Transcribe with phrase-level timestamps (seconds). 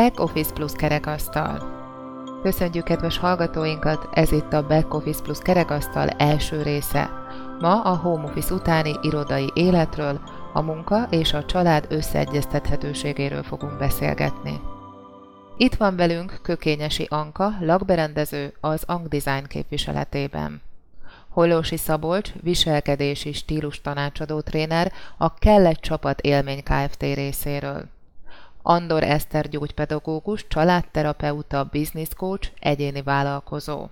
[0.00, 1.62] Back Office Plus kerekasztal.
[2.42, 7.10] Köszöntjük kedves hallgatóinkat, ez itt a Back Office Plus kerekasztal első része.
[7.58, 10.20] Ma a home office utáni irodai életről,
[10.52, 14.60] a munka és a család összeegyeztethetőségéről fogunk beszélgetni.
[15.56, 20.62] Itt van velünk Kökényesi Anka, lakberendező az Ang Design képviseletében.
[21.28, 27.02] Hollósi Szabolcs, viselkedési stílus tanácsadó tréner a Kellett Csapat Élmény Kft.
[27.02, 27.84] részéről.
[28.62, 33.88] Andor Eszter gyógypedagógus, családterapeuta, business coach, egyéni vállalkozó.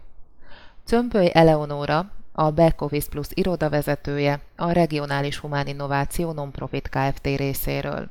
[0.84, 2.76] Cömpöly Eleonóra, a Back
[3.10, 7.26] Plus irodavezetője, a Regionális Humán Innováció Nonprofit Kft.
[7.26, 8.08] részéről.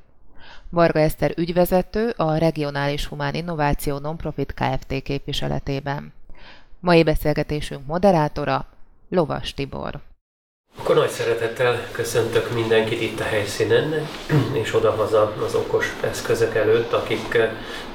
[0.70, 5.02] Varga Eszter ügyvezető a Regionális Humán Innováció Nonprofit Kft.
[5.04, 6.14] képviseletében.
[6.80, 8.66] Mai beszélgetésünk moderátora
[9.10, 10.02] Lovas Tibor.
[10.80, 14.08] Akkor nagy szeretettel köszöntök mindenkit itt a helyszínen,
[14.54, 17.38] és odahaza az okos eszközök előtt, akik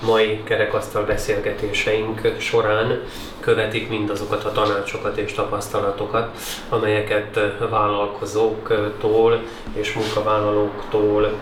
[0.00, 3.02] mai kerekasztal beszélgetéseink során
[3.42, 6.36] követik mindazokat a tanácsokat és tapasztalatokat,
[6.68, 7.40] amelyeket
[7.70, 11.32] vállalkozóktól és munkavállalóktól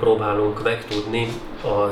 [0.00, 1.28] próbálunk megtudni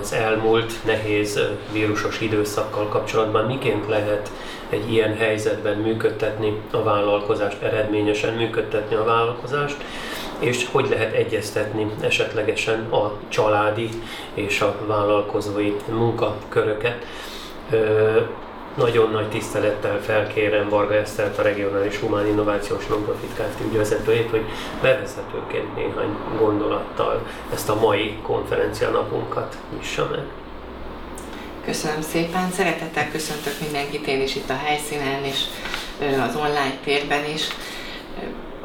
[0.00, 1.40] az elmúlt nehéz
[1.72, 4.30] vírusos időszakkal kapcsolatban, miként lehet
[4.68, 9.76] egy ilyen helyzetben működtetni a vállalkozást, eredményesen működtetni a vállalkozást,
[10.38, 13.88] és hogy lehet egyeztetni esetlegesen a családi
[14.34, 17.06] és a vállalkozói munkaköröket.
[18.76, 23.60] Nagyon nagy tisztelettel felkérem Varga Esztert, a Regionális Humán Innovációs Nonprofit Kft.
[23.64, 24.44] ügyvezetőjét, hogy
[24.82, 30.24] bevezetőként néhány gondolattal ezt a mai konferencia napunkat nyissa meg.
[31.64, 35.44] Köszönöm szépen, szeretettel köszöntök mindenkit én is itt a helyszínen és
[36.28, 37.48] az online térben is.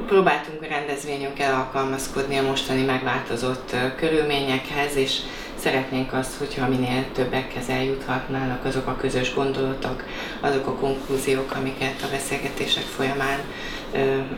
[0.08, 5.18] Próbáltunk a rendezvényünkkel alkalmazkodni a mostani megváltozott körülményekhez, és
[5.62, 10.04] szeretnénk azt, hogyha minél többekhez eljuthatnának azok a közös gondolatok,
[10.40, 13.40] azok a konklúziók, amiket a beszélgetések folyamán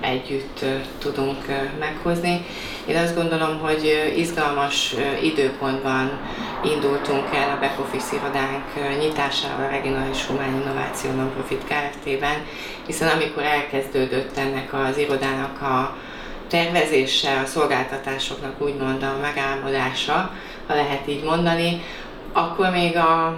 [0.01, 0.66] együtt
[1.00, 1.45] tudunk
[1.79, 2.45] meghozni.
[2.85, 6.19] Én azt gondolom, hogy izgalmas időpontban
[6.66, 12.38] indultunk el a back office irodánk nyitásával a Regionális Humán Innováció Nonprofit Kft-ben,
[12.85, 15.97] hiszen amikor elkezdődött ennek az irodának a
[16.47, 20.34] tervezése, a szolgáltatásoknak úgymond a megálmodása,
[20.68, 21.81] ha lehet így mondani,
[22.34, 23.38] akkor még a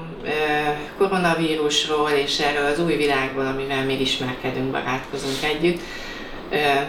[0.97, 5.79] koronavírusról és erről az új világból, amivel még ismerkedünk, barátkozunk együtt,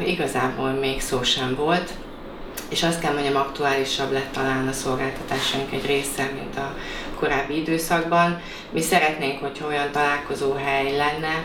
[0.07, 1.91] igazából még szó sem volt,
[2.69, 6.75] és azt kell mondjam, aktuálisabb lett talán a szolgáltatásunk egy része, mint a
[7.19, 8.41] korábbi időszakban.
[8.71, 11.45] Mi szeretnénk, hogyha olyan találkozóhely lenne,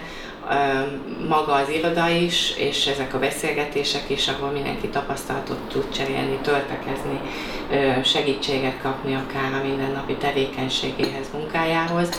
[1.27, 7.19] maga az iroda is, és ezek a beszélgetések is, ahol mindenki tapasztalatot tud cserélni, töltekezni,
[8.03, 12.09] segítséget kapni akár a mindennapi tevékenységéhez, munkájához.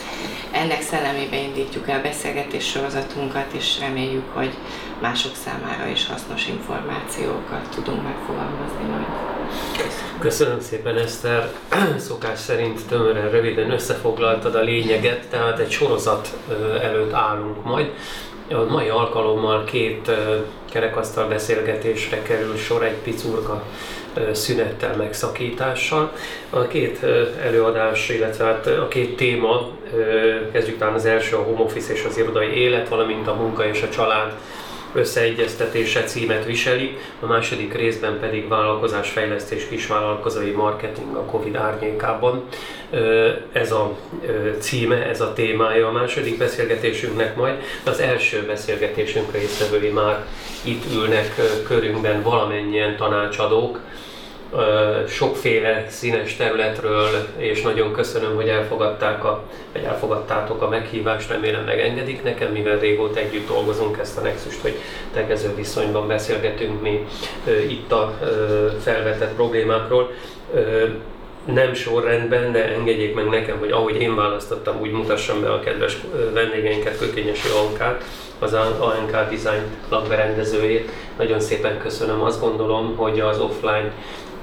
[0.51, 4.53] Ennek szellemében indítjuk el beszélgetés sorozatunkat, és reméljük, hogy
[5.01, 9.05] mások számára is hasznos információkat tudunk megfogalmazni majd.
[10.19, 11.51] Köszönöm szépen, Eszter.
[12.07, 16.37] Szokás szerint tömören, röviden összefoglaltad a lényeget, tehát egy sorozat
[16.81, 17.91] előtt állunk majd.
[18.49, 20.11] A mai alkalommal két
[20.71, 23.63] kerekasztal beszélgetésre kerül sor egy picurka
[24.31, 26.11] szünettel, megszakítással.
[26.49, 27.03] A két
[27.43, 29.69] előadás, illetve hát a két téma,
[30.51, 33.81] kezdjük talán az első a home office és az irodai élet, valamint a munka és
[33.81, 34.33] a család
[34.93, 42.43] összeegyeztetése címet viseli, a második részben pedig vállalkozásfejlesztés kisvállalkozói marketing a Covid árnyékában.
[43.51, 43.97] Ez a
[44.59, 47.61] címe, ez a témája a második beszélgetésünknek majd.
[47.83, 50.25] Az első beszélgetésünk résztvevői már
[50.63, 53.79] itt ülnek körünkben valamennyien tanácsadók,
[55.07, 59.43] sokféle színes területről, és nagyon köszönöm, hogy elfogadták a,
[59.73, 64.75] vagy elfogadtátok a meghívást, remélem megengedik nekem, mivel régóta együtt dolgozunk ezt a nexust, hogy
[65.13, 67.05] tegező viszonyban beszélgetünk mi
[67.67, 68.19] itt a
[68.81, 70.11] felvetett problémákról
[71.45, 75.97] nem sorrendben, de engedjék meg nekem, hogy ahogy én választottam, úgy mutassam be a kedves
[76.33, 78.03] vendégeinket, Kökényesi Ankát,
[78.39, 80.91] az ANK Design lakberendezőjét.
[81.17, 82.21] Nagyon szépen köszönöm.
[82.21, 83.91] Azt gondolom, hogy az offline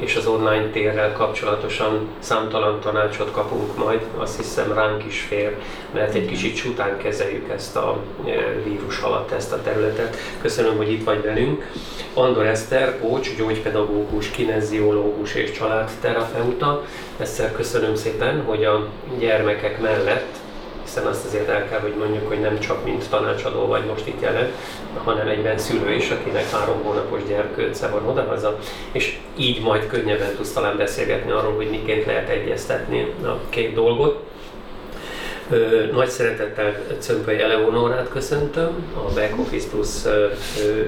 [0.01, 5.57] és az online térrel kapcsolatosan számtalan tanácsot kapunk majd, azt hiszem ránk is fér,
[5.95, 8.31] mert egy kicsit csután kezeljük ezt a e,
[8.65, 10.17] vírus alatt ezt a területet.
[10.41, 11.71] Köszönöm, hogy itt vagy velünk.
[12.15, 16.85] Andor Eszter, coach, gyógypedagógus, kineziológus és családterapeuta.
[17.19, 18.89] Eszter, köszönöm szépen, hogy a
[19.19, 20.40] gyermekek mellett
[20.91, 24.21] hiszen azt azért el kell, hogy mondjuk, hogy nem csak mint tanácsadó vagy most itt
[24.21, 24.51] jelen,
[25.05, 28.59] hanem egyben szülő is, akinek három hónapos gyerkőce van odahaza,
[28.93, 34.29] és így majd könnyebben tudsz talán beszélgetni arról, hogy miként lehet egyeztetni a két dolgot.
[35.93, 39.89] Nagy szeretettel Cömpöly Eleonorát köszöntöm, a Back Office Plus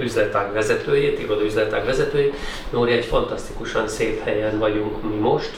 [0.00, 2.34] üzletág vezetőjét, iroda üzletág vezetőjét.
[2.70, 5.50] Nóri, egy fantasztikusan szép helyen vagyunk mi most.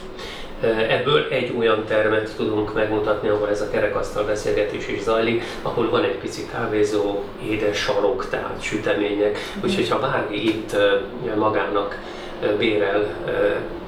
[0.88, 6.05] Ebből egy olyan termet tudunk megmutatni, ahol ez a kerekasztal beszélgetés is zajlik, ahol van
[6.05, 9.38] egy pici kávézó, édes sarok, tehát sütemények.
[9.64, 10.76] Úgyhogy ha bárki itt
[11.37, 11.99] magának
[12.58, 13.06] bérel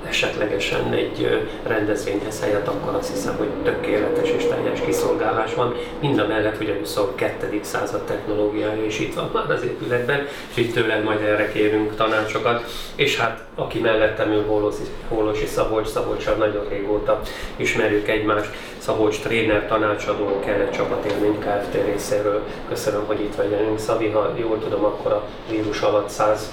[0.08, 5.74] esetlegesen egy rendezvényhez helyett, akkor azt hiszem, hogy tökéletes és teljes kiszolgálás van.
[6.00, 7.60] Mind a mellett, hogy a 22.
[7.62, 12.64] század technológiája is itt van már az épületben, és itt tőled majd erre kérünk tanácsokat.
[12.94, 17.20] És hát aki mellettem ül, Holosi, Holosi Szabolcs, Szabolcsal nagyon régóta
[17.56, 18.50] ismerjük egymást.
[18.78, 21.84] Szabolcs tréner, tanácsadó, kellett csapatélmény Kft.
[21.86, 22.42] részéről.
[22.68, 23.78] Köszönöm, hogy itt vagy velünk.
[23.78, 26.52] Szabi, ha jól tudom, akkor a vírus alatt 100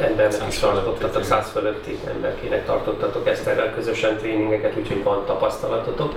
[0.00, 6.14] embernek is tartottatok, száz fölötti emberkének tartottatok Eszterrel közösen tréningeket, úgyhogy van tapasztalatotok.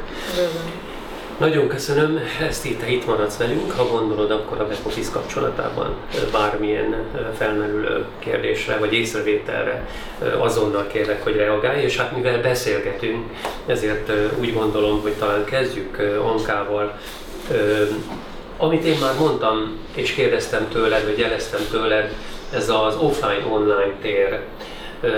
[1.37, 5.95] Nagyon köszönöm, ezt itt, itt maradsz velünk, ha gondolod, akkor a back office kapcsolatában
[6.31, 6.95] bármilyen
[7.37, 9.87] felmerülő kérdésre vagy észrevételre
[10.39, 13.25] azonnal kérlek, hogy reagálj, és hát mivel beszélgetünk,
[13.65, 16.97] ezért úgy gondolom, hogy talán kezdjük Ankával.
[18.57, 22.13] Amit én már mondtam, és kérdeztem tőled, vagy jeleztem tőled,
[22.53, 24.39] ez az offline-online tér,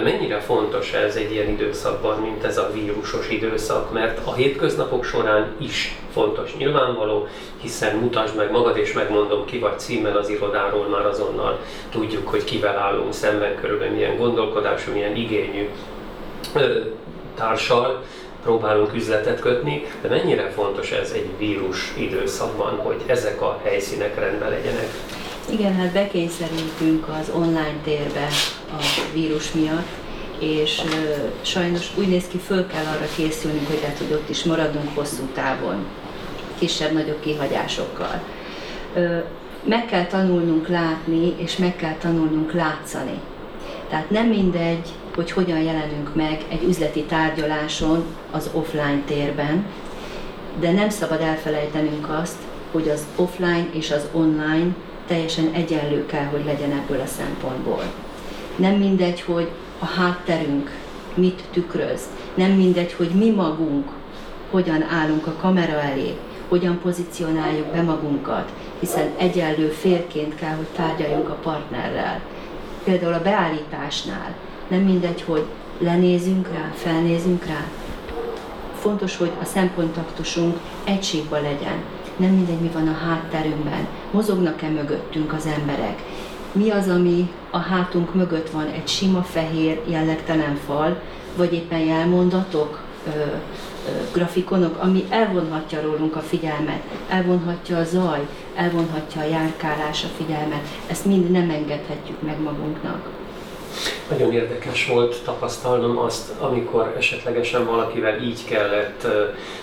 [0.04, 5.56] mennyire fontos ez egy ilyen időszakban, mint ez a vírusos időszak, mert a hétköznapok során
[5.58, 7.28] is fontos nyilvánvaló,
[7.62, 11.60] hiszen mutasd meg magad, és megmondom ki vagy címmel az irodáról, már azonnal
[11.92, 15.70] tudjuk, hogy kivel állunk szemben, körülbelül milyen gondolkodású, milyen igényű
[17.36, 18.04] társal
[18.44, 24.50] próbálunk üzletet kötni, de mennyire fontos ez egy vírus időszakban, hogy ezek a helyszínek rendben
[24.50, 24.88] legyenek?
[25.50, 28.28] Igen, hát bekényszerültünk az online térbe
[28.72, 29.88] a vírus miatt,
[30.40, 30.81] és
[31.42, 35.24] sajnos úgy néz ki, föl kell arra készülnünk, hogy lehet, hogy ott is maradunk hosszú
[35.34, 35.86] távon,
[36.60, 38.22] kisebb-nagyobb kihagyásokkal.
[39.63, 43.19] Meg kell tanulnunk látni, és meg kell tanulnunk látszani.
[43.89, 49.66] Tehát nem mindegy, hogy hogyan jelenünk meg egy üzleti tárgyaláson az offline térben,
[50.60, 52.38] de nem szabad elfelejtenünk azt,
[52.72, 54.68] hogy az offline és az online
[55.13, 57.83] teljesen egyenlő kell, hogy legyen ebből a szempontból.
[58.56, 59.50] Nem mindegy, hogy
[59.80, 60.71] a hátterünk
[61.13, 62.01] mit tükröz,
[62.33, 63.92] nem mindegy, hogy mi magunk
[64.51, 66.18] hogyan állunk a kamera elé,
[66.50, 72.21] hogyan pozícionáljuk be magunkat, hiszen egyenlő félként kell, hogy tárgyaljunk a partnerrel.
[72.83, 74.36] Például a beállításnál
[74.68, 75.45] nem mindegy, hogy
[75.77, 77.65] lenézünk rá, felnézünk rá.
[78.80, 81.83] Fontos, hogy a szemkontaktusunk egységben legyen,
[82.18, 86.01] nem mindegy, mi van a hátterünkben, mozognak-e mögöttünk az emberek,
[86.51, 91.01] mi az, ami a hátunk mögött van, egy sima fehér jellegtelen fal,
[91.38, 93.25] vagy éppen jelmondatok, ö, ö,
[94.13, 100.68] grafikonok, ami elvonhatja rólunk a figyelmet, elvonhatja a zaj, elvonhatja a járkálás a figyelmet.
[100.88, 103.23] Ezt mind nem engedhetjük meg magunknak.
[104.10, 109.08] Nagyon érdekes volt tapasztalnom azt, amikor esetlegesen valakivel így kellett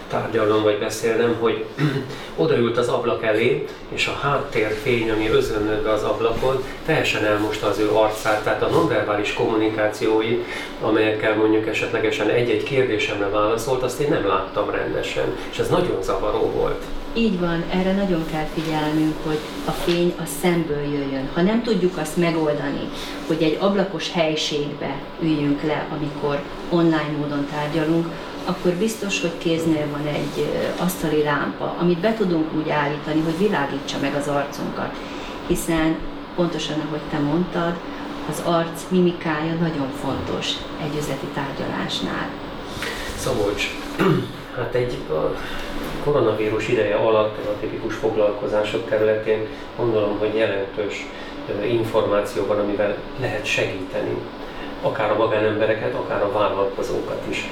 [0.09, 1.65] tárgyalnom vagy beszélnem, hogy
[2.37, 7.91] odaült az ablak elé, és a háttérfény, ami özönlött az ablakon, teljesen elmosta az ő
[7.91, 10.45] arcát, tehát a nonverbális kommunikációi,
[10.81, 16.51] amelyekkel mondjuk esetlegesen egy-egy kérdésemre válaszolt, azt én nem láttam rendesen, és ez nagyon zavaró
[16.55, 16.85] volt.
[17.15, 21.29] Így van, erre nagyon kell figyelnünk, hogy a fény a szemből jöjjön.
[21.35, 22.89] Ha nem tudjuk azt megoldani,
[23.27, 28.07] hogy egy ablakos helységbe üljünk le, amikor online módon tárgyalunk,
[28.45, 30.47] akkor biztos, hogy kéznél van egy
[30.79, 34.95] asztali lámpa, amit be tudunk úgy állítani, hogy világítsa meg az arcunkat.
[35.47, 35.97] Hiszen
[36.37, 37.75] pontosan, ahogy te mondtad,
[38.29, 40.49] az arc mimikája nagyon fontos
[40.83, 42.29] egy üzleti tárgyalásnál.
[43.17, 43.65] Szabolcs,
[44.61, 44.97] hát egy
[46.05, 51.07] koronavírus ideje alatt a tipikus foglalkozások területén gondolom, hogy jelentős
[51.65, 54.17] információ van, amivel lehet segíteni
[54.83, 57.49] akár a magánembereket, akár a vállalkozókat is.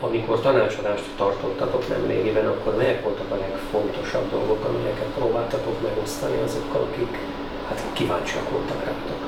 [0.00, 6.88] Amikor tanácsadást tartottatok nem régiben, akkor melyek voltak a legfontosabb dolgok, amelyeket próbáltatok megosztani azokkal,
[6.92, 7.18] akik
[7.68, 9.20] hát kíváncsiak voltak rátok?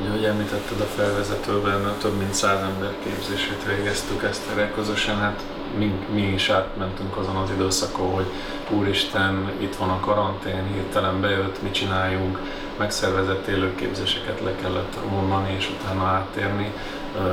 [0.00, 4.42] Ugye, hogy említetted a felvezetőben, több mint száz ember képzését végeztük ezt
[4.74, 5.42] közösen, hát
[5.78, 8.26] mi, mi is átmentünk azon az időszakon, hogy
[8.70, 12.38] úristen, itt van a karantén, hirtelen bejött, mit csináljunk,
[12.78, 16.72] megszervezett élőképzéseket le kellett mondani és utána áttérni.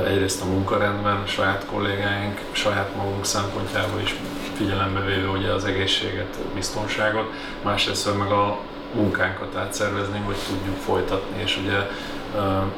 [0.07, 4.15] Egyrészt a munkarendben, a saját kollégáink, saját magunk szempontjából is
[4.53, 7.31] figyelembe véve ugye az egészséget, biztonságot,
[7.63, 8.60] másrészt meg a
[8.93, 11.77] munkánkat átszervezni, hogy tudjuk folytatni, és ugye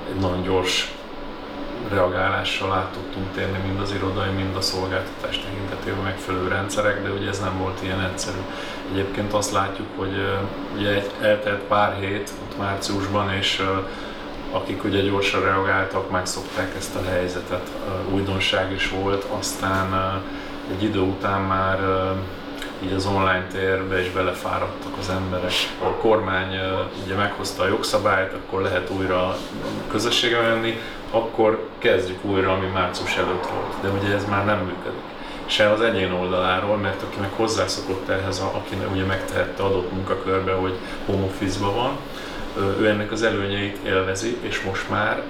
[0.10, 0.96] egy nagyon gyors
[1.94, 7.30] reagálással át tudtunk térni mind az irodai, mind a szolgáltatás tekintetében megfelelő rendszerek, de ugye
[7.30, 8.38] ez nem volt ilyen egyszerű.
[8.92, 10.12] Egyébként azt látjuk, hogy
[10.78, 13.64] ugye eltelt pár hét ott márciusban, és
[14.52, 17.72] akik ugye gyorsan reagáltak, megszokták ezt a helyzetet,
[18.12, 20.22] újdonság is volt, aztán
[20.72, 21.80] egy idő után már
[22.84, 25.52] így az online térbe is belefáradtak az emberek.
[25.82, 26.60] A kormány
[27.06, 29.36] ugye meghozta a jogszabályt, akkor lehet újra
[29.92, 30.80] közösségbe menni,
[31.14, 33.74] akkor kezdjük újra, ami március előtt volt.
[33.82, 35.02] De ugye ez már nem működik.
[35.46, 40.74] Se az egyén oldaláról, mert aki meg hozzászokott ehhez, aki ugye megtehette adott munkakörbe, hogy
[41.06, 41.28] home
[41.60, 41.98] van,
[42.80, 45.22] ő ennek az előnyeit élvezi, és most már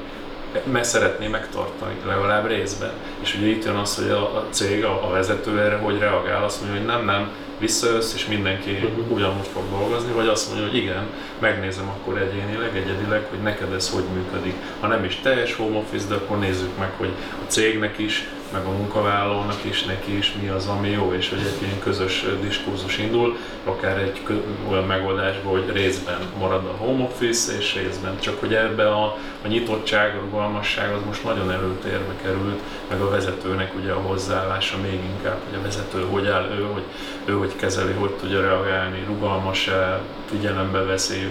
[0.63, 2.91] mert szeretné megtartani, legalább részben.
[3.19, 6.61] És ugye itt jön az, hogy a, cég, a, a vezető erre hogy reagál, azt
[6.61, 7.31] mondja, hogy nem, nem,
[7.63, 9.11] visszajössz, és mindenki uh-huh.
[9.11, 11.03] ugyanúgy fog dolgozni, vagy azt mondja, hogy igen,
[11.39, 14.53] megnézem akkor egyénileg, egyedileg, hogy neked ez hogy működik.
[14.79, 17.13] Ha nem is teljes home office, de akkor nézzük meg, hogy
[17.45, 21.39] a cégnek is meg a munkavállalónak is, neki is mi az, ami jó, és hogy
[21.39, 24.21] egy ilyen közös diskurzus indul, akár egy
[24.69, 29.47] olyan megoldásban, hogy részben marad a home office, és részben csak hogy ebbe a, a
[29.47, 34.99] nyitottság, a rugalmasság az most nagyon előtérbe került, meg a vezetőnek ugye a hozzáállása még
[35.15, 36.83] inkább, hogy a vezető hogy áll ő, hogy
[37.25, 41.27] ő hogy kezeli, hogy tudja reagálni, rugalmas-e, figyelembe veszi,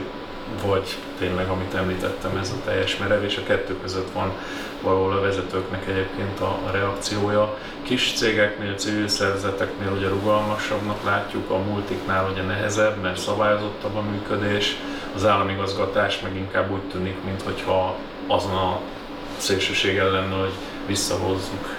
[0.67, 4.33] vagy tényleg, amit említettem, ez a teljes merev, és a kettő között van
[4.83, 7.57] valahol a vezetőknek egyébként a, a reakciója.
[7.83, 14.77] Kis cégeknél, civil szervezeteknél ugye rugalmasabbnak látjuk, a multiknál ugye nehezebb, mert szabályozottabb a működés,
[15.15, 17.97] az államigazgatás meg inkább úgy tűnik, mintha
[18.27, 18.81] azon a
[19.37, 20.53] szélsőségen lenne, hogy
[20.87, 21.77] visszahozzuk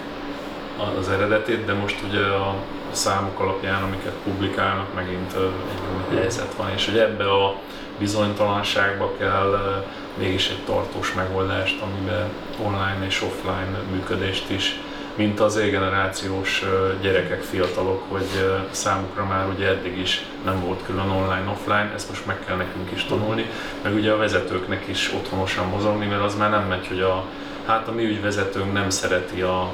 [0.99, 2.55] az eredetét, de most ugye a
[2.91, 7.55] számok alapján, amiket publikálnak, megint egy új helyzet van, és hogy ebbe a
[8.03, 9.83] bizonytalanságba kell
[10.17, 12.29] mégis egy tartós megoldást, amiben
[12.61, 14.79] online és offline működést is,
[15.15, 16.63] mint az generációs
[17.01, 18.25] gyerekek, fiatalok, hogy
[18.71, 23.03] számukra már ugye eddig is nem volt külön online-offline, ezt most meg kell nekünk is
[23.03, 23.45] tanulni,
[23.81, 27.25] meg ugye a vezetőknek is otthonosan mozogni, mert az már nem megy, hogy a,
[27.65, 29.69] hát a mi ügyvezetőnk nem szereti a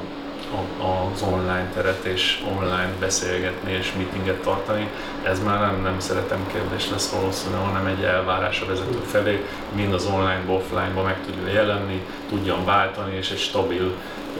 [1.13, 4.87] az online teret és online beszélgetni és meetinget tartani.
[5.23, 9.93] Ez már nem, nem szeretem kérdés lesz valószínűleg, hanem egy elvárás a vezető felé, mind
[9.93, 13.95] az online-ba, offline-ba meg tudja jelenni, tudjon váltani és egy stabil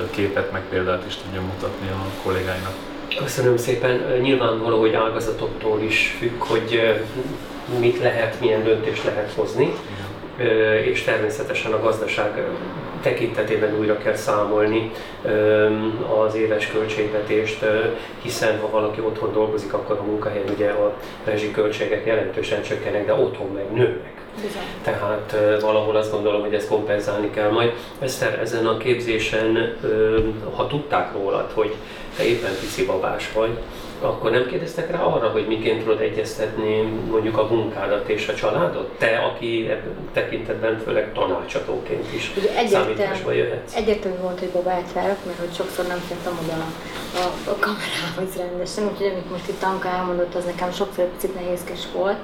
[0.09, 2.73] képet meg példát is tudjon mutatni a kollégáinak.
[3.17, 4.19] Köszönöm szépen.
[4.21, 6.97] Nyilvánvaló, hogy ágazatoktól is függ, hogy
[7.79, 9.73] mit lehet, milyen döntést lehet hozni,
[10.83, 12.43] és természetesen a gazdaság
[13.01, 14.91] tekintetében újra kell számolni
[16.25, 17.65] az éves költségvetést,
[18.21, 20.93] hiszen ha valaki otthon dolgozik, akkor a munkahelyen ugye a
[21.53, 24.17] költségek jelentősen csökkenek, de otthon meg nőnek.
[24.35, 24.61] Bizony.
[24.83, 27.73] Tehát valahol azt gondolom, hogy ezt kompenzálni kell majd.
[27.99, 29.77] Eszter, ezen a képzésen,
[30.55, 31.75] ha tudták rólad, hogy
[32.17, 33.57] te éppen pici babás vagy,
[34.01, 38.89] akkor nem kérdeztek rá arra, hogy miként tudod egyeztetni mondjuk a munkádat és a családot?
[38.97, 39.69] Te, aki
[40.13, 42.31] tekintetben főleg tanácsadóként is
[42.69, 43.75] számításba jöhetsz.
[43.75, 46.67] Egyértelmű volt, hogy babát várok, mert hogy sokszor nem fértem oda a,
[47.17, 51.79] a, a kamerához rendesen, úgyhogy amit most itt Anka elmondott, az nekem sokszor picit nehézkes
[51.93, 52.17] volt.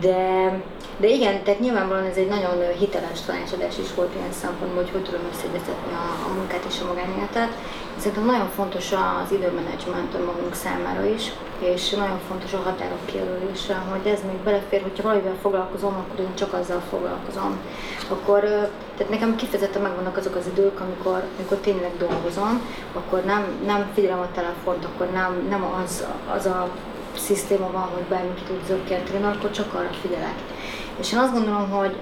[0.00, 0.52] De
[0.96, 5.04] de igen, tehát nyilvánvalóan ez egy nagyon hiteles tanácsadás is volt ilyen szempontból, hogy hogy
[5.04, 7.52] tudom összeegyeztetni a, a munkát és a magánéletet.
[7.96, 14.12] Szerintem nagyon fontos az időmenedzsment magunk számára is, és nagyon fontos a határok kijelölése, hogy
[14.12, 17.58] ez még belefér, hogyha valamivel foglalkozom, akkor én csak azzal foglalkozom.
[18.08, 18.40] Akkor,
[18.96, 22.60] tehát nekem kifejezetten megvannak azok az idők, amikor, amikor tényleg dolgozom,
[22.92, 26.04] akkor nem, nem figyelem a telefont, akkor nem, nem az,
[26.36, 26.68] az a
[27.16, 30.34] szisztéma van, hogy bármit tud zökkenteni, akkor csak arra figyelek.
[31.00, 31.96] És én azt gondolom, hogy,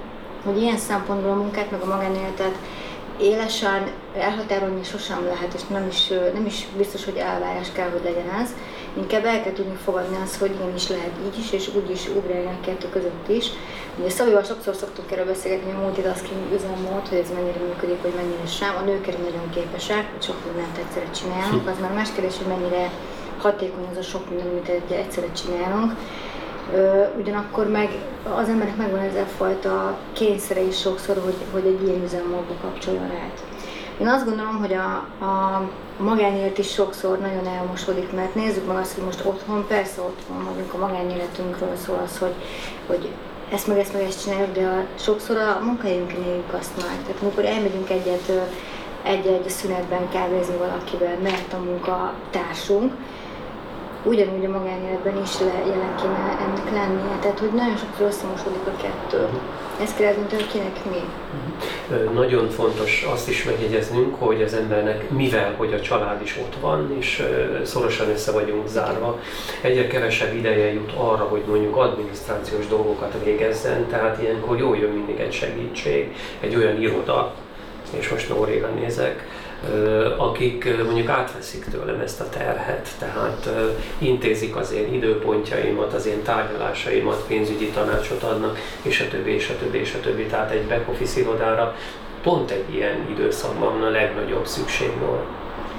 [0.45, 2.55] hogy ilyen szempontból a munkát, meg a magánéletet
[3.21, 8.31] élesen elhatárolni sosem lehet, és nem is, nem is biztos, hogy elvárás kell, hogy legyen
[8.43, 8.55] ez.
[8.97, 12.47] Inkább el kell tudni fogadni azt, hogy is lehet így is, és úgy is ugrálni
[12.47, 13.47] a kettő között is.
[13.99, 18.47] Ugye Szabival sokszor szoktunk erről beszélgetni, a multitasking üzemmód, hogy ez mennyire működik, vagy mennyire
[18.47, 18.75] sem.
[18.81, 21.69] A nők erre nagyon képesek, hogy sok mindent egyszerre csinálunk.
[21.69, 22.91] Az már más kérdés, hogy mennyire
[23.39, 25.93] hatékony az a sok minden, amit egyszerre csinálunk
[27.19, 27.89] ugyanakkor meg
[28.41, 33.09] az emberek megvan ez a fajta kényszere is sokszor, hogy, hogy egy ilyen üzemmódba kapcsoljon
[33.09, 33.27] rá.
[34.01, 34.93] Én azt gondolom, hogy a,
[35.25, 35.63] a
[35.99, 40.75] magánélet is sokszor nagyon elmosodik, mert nézzük meg azt, hogy most otthon, persze otthon vagyunk,
[40.75, 42.35] a magánéletünkről szól az, hogy,
[42.87, 43.09] hogy
[43.53, 47.03] ezt meg ezt meg ezt csináljuk, de a, sokszor a munkahelyünkön éljük azt meg.
[47.07, 48.33] Tehát amikor elmegyünk egyet
[49.03, 52.93] egy-egy szünetben kávézni valakivel, mert a munkatársunk,
[54.03, 57.19] ugyanúgy a magánéletben is le, jelen kéne ennek lennie.
[57.21, 59.29] Tehát, hogy nagyon sokszor összemosodik a kettő.
[59.83, 61.03] ezt kell eldönteni, hogy kinek mi.
[62.15, 66.97] Nagyon fontos azt is megjegyeznünk, hogy az embernek, mivel hogy a család is ott van,
[66.99, 67.23] és
[67.65, 69.19] szorosan össze vagyunk zárva,
[69.61, 75.19] egyre kevesebb ideje jut arra, hogy mondjuk adminisztrációs dolgokat végezzen, tehát ilyenkor jól jön mindig
[75.19, 77.35] egy segítség, egy olyan iroda,
[77.99, 79.27] és most Nóréra nézek,
[80.17, 83.49] akik mondjuk átveszik tőlem ezt a terhet, tehát
[83.99, 89.59] intézik az én időpontjaimat, az én tárgyalásaimat, pénzügyi tanácsot adnak, és a többi, és a
[89.59, 90.27] többi, és a többi.
[90.27, 91.75] Tehát egy back office irodára
[92.23, 95.25] pont egy ilyen időszakban a legnagyobb szükség volt.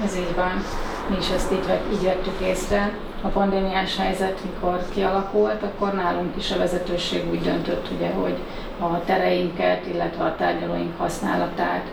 [0.04, 0.64] Ez így van.
[1.10, 2.94] Mi is ezt így, így vettük észre.
[3.22, 8.36] A pandémiás helyzet, mikor kialakult, akkor nálunk is a vezetőség úgy döntött, ugye, hogy
[8.80, 11.86] a tereinket, illetve a tárgyalóink használatát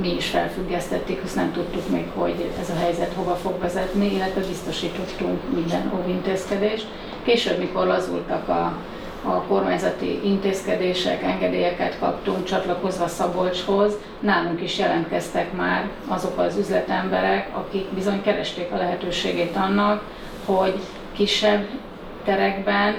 [0.00, 4.40] mi is felfüggesztették, azt nem tudtuk még, hogy ez a helyzet hova fog vezetni, illetve
[4.40, 6.86] biztosítottunk minden óvintézkedést.
[7.22, 8.76] Később, mikor lazultak a,
[9.24, 17.86] a kormányzati intézkedések, engedélyeket kaptunk csatlakozva Szabolcshoz, nálunk is jelentkeztek már azok az üzletemberek, akik
[17.86, 20.02] bizony keresték a lehetőségét annak,
[20.44, 20.74] hogy
[21.12, 21.66] kisebb
[22.24, 22.94] terekben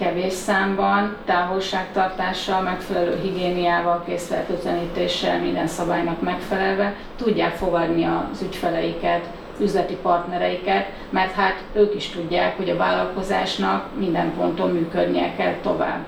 [0.00, 9.24] kevés számban, távolságtartással, megfelelő higiéniával, készfertőtlenítéssel, minden szabálynak megfelelve tudják fogadni az ügyfeleiket,
[9.60, 16.04] üzleti partnereiket, mert hát ők is tudják, hogy a vállalkozásnak minden ponton működnie kell tovább.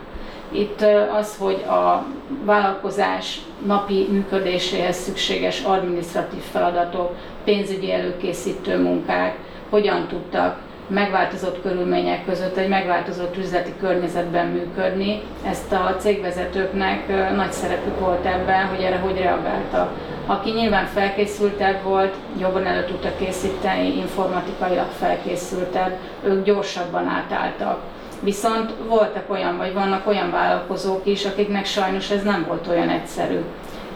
[0.51, 0.85] Itt
[1.19, 2.07] az, hogy a
[2.45, 9.37] vállalkozás napi működéséhez szükséges administratív feladatok, pénzügyi előkészítő munkák
[9.71, 10.59] hogyan tudtak
[10.93, 15.23] megváltozott körülmények között egy megváltozott üzleti környezetben működni.
[15.47, 19.93] Ezt a cégvezetőknek nagy szerepük volt ebben, hogy erre hogy reagáltak.
[20.27, 27.81] Aki nyilván felkészültebb volt, jobban elő tudta készíteni, informatikailag felkészültebb, ők gyorsabban átálltak.
[28.21, 33.41] Viszont voltak olyan, vagy vannak olyan vállalkozók is, akiknek sajnos ez nem volt olyan egyszerű.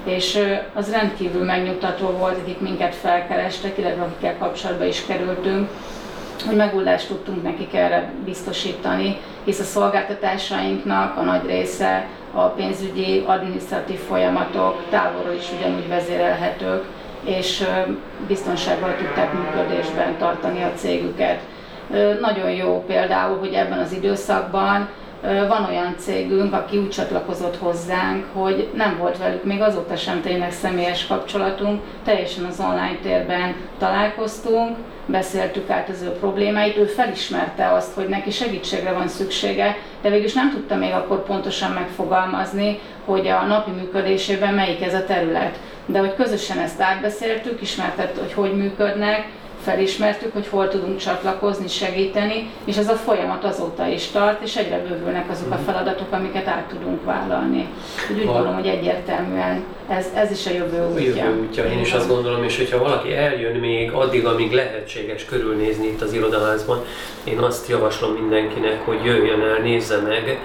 [0.05, 0.39] És
[0.75, 5.69] az rendkívül megnyugtató volt, akik minket felkerestek, illetve akikkel kapcsolatba is kerültünk,
[6.43, 13.99] hogy megoldást tudtunk nekik erre biztosítani, hisz a szolgáltatásainknak a nagy része a pénzügyi, adminisztratív
[13.99, 16.85] folyamatok távolról is ugyanúgy vezérelhetők,
[17.25, 17.65] és
[18.27, 21.41] biztonsággal tudták működésben tartani a cégüket.
[22.21, 24.89] Nagyon jó például, hogy ebben az időszakban
[25.23, 30.53] van olyan cégünk, aki úgy csatlakozott hozzánk, hogy nem volt velük még azóta sem tényleg
[30.53, 34.77] személyes kapcsolatunk, teljesen az online térben találkoztunk,
[35.07, 40.33] beszéltük át az ő problémáit, ő felismerte azt, hogy neki segítségre van szüksége, de végülis
[40.33, 45.59] nem tudta még akkor pontosan megfogalmazni, hogy a napi működésében melyik ez a terület.
[45.87, 49.29] De hogy közösen ezt átbeszéltük, ismertett, hogy hogy működnek,
[49.67, 54.79] felismertük, hogy hol tudunk csatlakozni, segíteni, és ez a folyamat azóta is tart, és egyre
[54.89, 55.65] bővülnek azok a mhm.
[55.65, 57.69] feladatok, amiket át tudunk vállalni.
[58.11, 61.25] Úgy, úgy gondolom, hogy egyértelműen ez, ez is a jövő útja.
[61.25, 61.65] A jövő útja.
[61.65, 66.13] Én is azt gondolom, és hogyha valaki eljön még addig, amíg lehetséges körülnézni itt az
[66.13, 66.85] irodaházban,
[67.25, 70.39] én azt javaslom mindenkinek, hogy jöjjön el, nézze meg,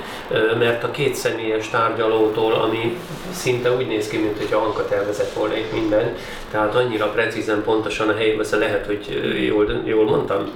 [0.59, 2.97] mert a két személyes tárgyalótól, ami
[3.31, 6.15] szinte úgy néz ki, mint hogyha Anka tervezett volna itt minden,
[6.51, 9.10] tehát annyira precízen, pontosan a helyében, lehet, hogy
[9.45, 10.49] jól, jól mondtam?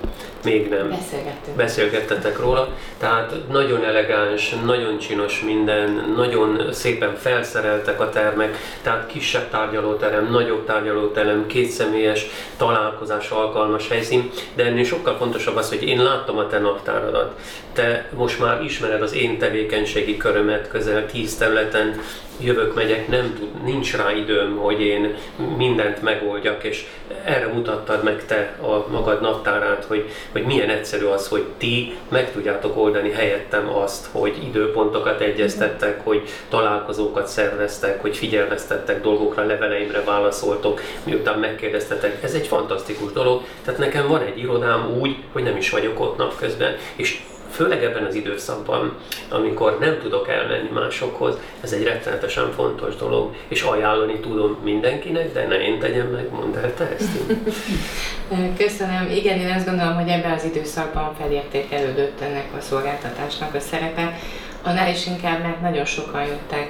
[0.45, 0.89] Még nem.
[0.89, 1.57] Beszélgettünk.
[1.57, 2.69] Beszélgettetek róla.
[2.97, 10.65] Tehát nagyon elegáns, nagyon csinos minden, nagyon szépen felszereltek a termek, tehát kisebb tárgyalóterem, nagyobb
[10.65, 12.25] tárgyalóterem, kétszemélyes
[12.57, 17.39] találkozás alkalmas helyszín, de ennél sokkal fontosabb az, hogy én láttam a te naptáradat.
[17.73, 21.99] Te most már ismered az én tevékenységi körömet közel tíz területen,
[22.39, 25.15] jövök, megyek, nem tud, nincs rá időm, hogy én
[25.57, 26.85] mindent megoldjak, és
[27.23, 32.31] erre mutattad meg te a magad naptárát, hogy, hogy milyen egyszerű az, hogy ti meg
[32.31, 40.81] tudjátok oldani helyettem azt, hogy időpontokat egyeztettek, hogy találkozókat szerveztek, hogy figyelmeztettek dolgokra, leveleimre válaszoltok,
[41.03, 42.23] miután megkérdeztetek.
[42.23, 46.17] Ez egy fantasztikus dolog, tehát nekem van egy irodám úgy, hogy nem is vagyok ott
[46.17, 47.21] napközben, és
[47.51, 48.93] főleg ebben az időszakban,
[49.29, 55.47] amikor nem tudok elmenni másokhoz, ez egy rettenetesen fontos dolog, és ajánlani tudom mindenkinek, de
[55.47, 57.09] ne én tegyem meg, mondd el te ezt.
[58.63, 59.09] Köszönöm.
[59.11, 64.17] Igen, én azt gondolom, hogy ebben az időszakban felértékelődött ennek a szolgáltatásnak a szerepe,
[64.65, 66.69] annál is inkább, mert nagyon sokan jöttek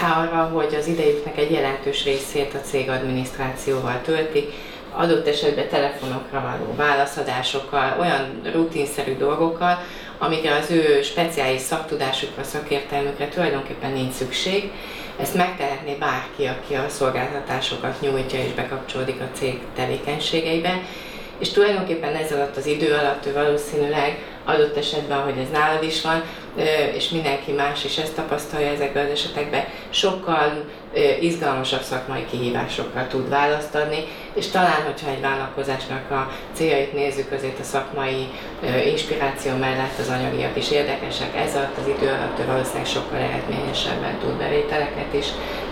[0.00, 4.52] rá arra, hogy az idejüknek egy jelentős részét a cég adminisztrációval töltik,
[4.92, 9.78] adott esetben telefonokra való válaszadásokkal, olyan rutinszerű dolgokkal,
[10.18, 14.70] amikre az ő speciális szaktudásukra, szakértelmükre tulajdonképpen nincs szükség.
[15.20, 20.80] Ezt megtehetné bárki, aki a szolgáltatásokat nyújtja és bekapcsolódik a cég tevékenységeibe.
[21.38, 24.18] És tulajdonképpen ez alatt az idő alatt ő valószínűleg
[24.54, 26.22] adott esetben, ahogy ez nálad is van,
[26.94, 30.64] és mindenki más is ezt tapasztalja ezekben az esetekben, sokkal
[31.20, 37.58] izgalmasabb szakmai kihívásokkal tud választ adni, és talán, hogyha egy vállalkozásnak a céljait nézzük, azért
[37.58, 38.28] a szakmai
[38.86, 41.36] inspiráció mellett az anyagiak is érdekesek.
[41.36, 45.26] Ez alatt az idő alatt valószínűleg sokkal eredményesebben tud bevételeket is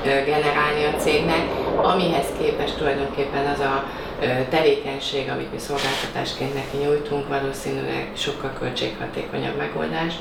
[0.04, 1.44] generálni a cégnek,
[1.76, 3.84] amihez képest tulajdonképpen az a
[4.48, 10.14] tevékenység, amit mi szolgáltatásként neki nyújtunk, valószínűleg sokkal költséghatékonyabb megoldás,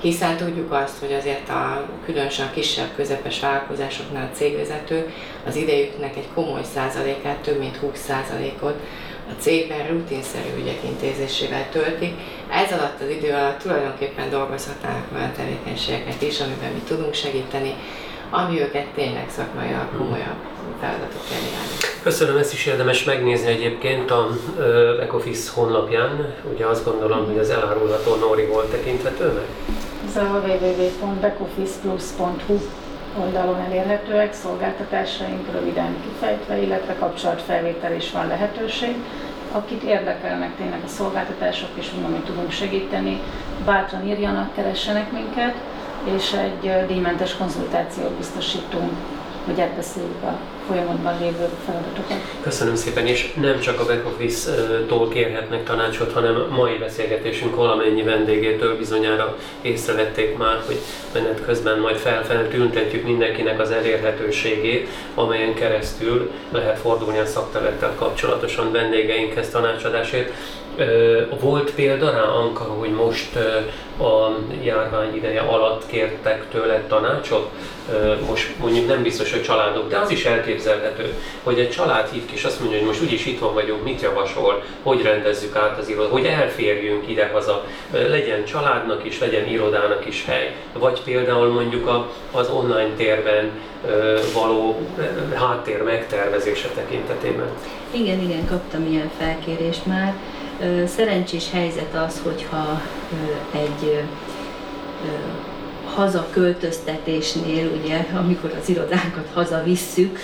[0.00, 5.12] hiszen tudjuk azt, hogy azért a különösen a kisebb, közepes vállalkozásoknál a cégvezetők
[5.46, 8.80] az idejüknek egy komoly százalékát, több mint 20 százalékot
[9.28, 12.14] a cégben rutinszerű ügyek intézésével töltik.
[12.50, 17.74] Ez alatt az idő alatt tulajdonképpen dolgozhatnának olyan tevékenységeket is, amiben mi tudunk segíteni,
[18.30, 19.66] ami őket tényleg szakmai
[19.98, 20.40] komolyabb
[20.80, 21.48] feladatok elé
[22.02, 24.28] Köszönöm, ezt is érdemes megnézni egyébként a
[25.00, 26.34] Ecofis honlapján.
[26.52, 29.44] Ugye azt gondolom, hogy az elárulható Nori volt tekinthető meg?
[30.08, 32.58] Ez a www.ecofisplus.hu
[33.20, 38.94] oldalon elérhetőek, szolgáltatásaink röviden kifejtve, illetve kapcsolatfelvétel is van lehetőség.
[39.52, 43.20] Akit érdekelnek tényleg a szolgáltatások, és mondom, hogy tudunk segíteni,
[43.64, 45.54] bátran írjanak, keressenek minket,
[46.04, 48.92] és egy díjmentes konzultációt biztosítunk
[49.44, 52.16] hogy elbeszéljük a folyamatban lévő feladatokat.
[52.40, 58.76] Köszönöm szépen, és nem csak a back office-tól kérhetnek tanácsot, hanem mai beszélgetésünk valamennyi vendégétől
[58.76, 60.78] bizonyára észrevették már, hogy
[61.12, 68.72] menet közben majd felfelé tüntetjük mindenkinek az elérhetőségét, amelyen keresztül lehet fordulni a szakterülettel kapcsolatosan
[68.72, 70.32] vendégeinkhez tanácsadásért.
[71.40, 73.36] Volt példa rá, Anka, hogy most
[73.98, 77.50] a járvány ideje alatt kértek tőle tanácsot?
[78.28, 82.34] Most mondjuk nem biztos, hogy családok, de az is elképzelhető, hogy egy család hív ki,
[82.34, 86.10] és azt mondja, hogy most úgyis itthon vagyunk, mit javasol, hogy rendezzük át az irodát,
[86.10, 90.54] hogy elférjünk ide-haza, legyen családnak is, legyen irodának is hely.
[90.72, 93.50] Vagy például mondjuk az online térben
[94.34, 94.80] való
[95.34, 97.48] háttér megtervezése tekintetében.
[97.90, 100.14] Igen, igen, kaptam ilyen felkérést már.
[100.86, 102.82] Szerencsés helyzet az, hogyha
[103.52, 104.04] egy
[105.94, 110.20] hazaköltöztetésnél, ugye, amikor az irodánkat hazavisszük,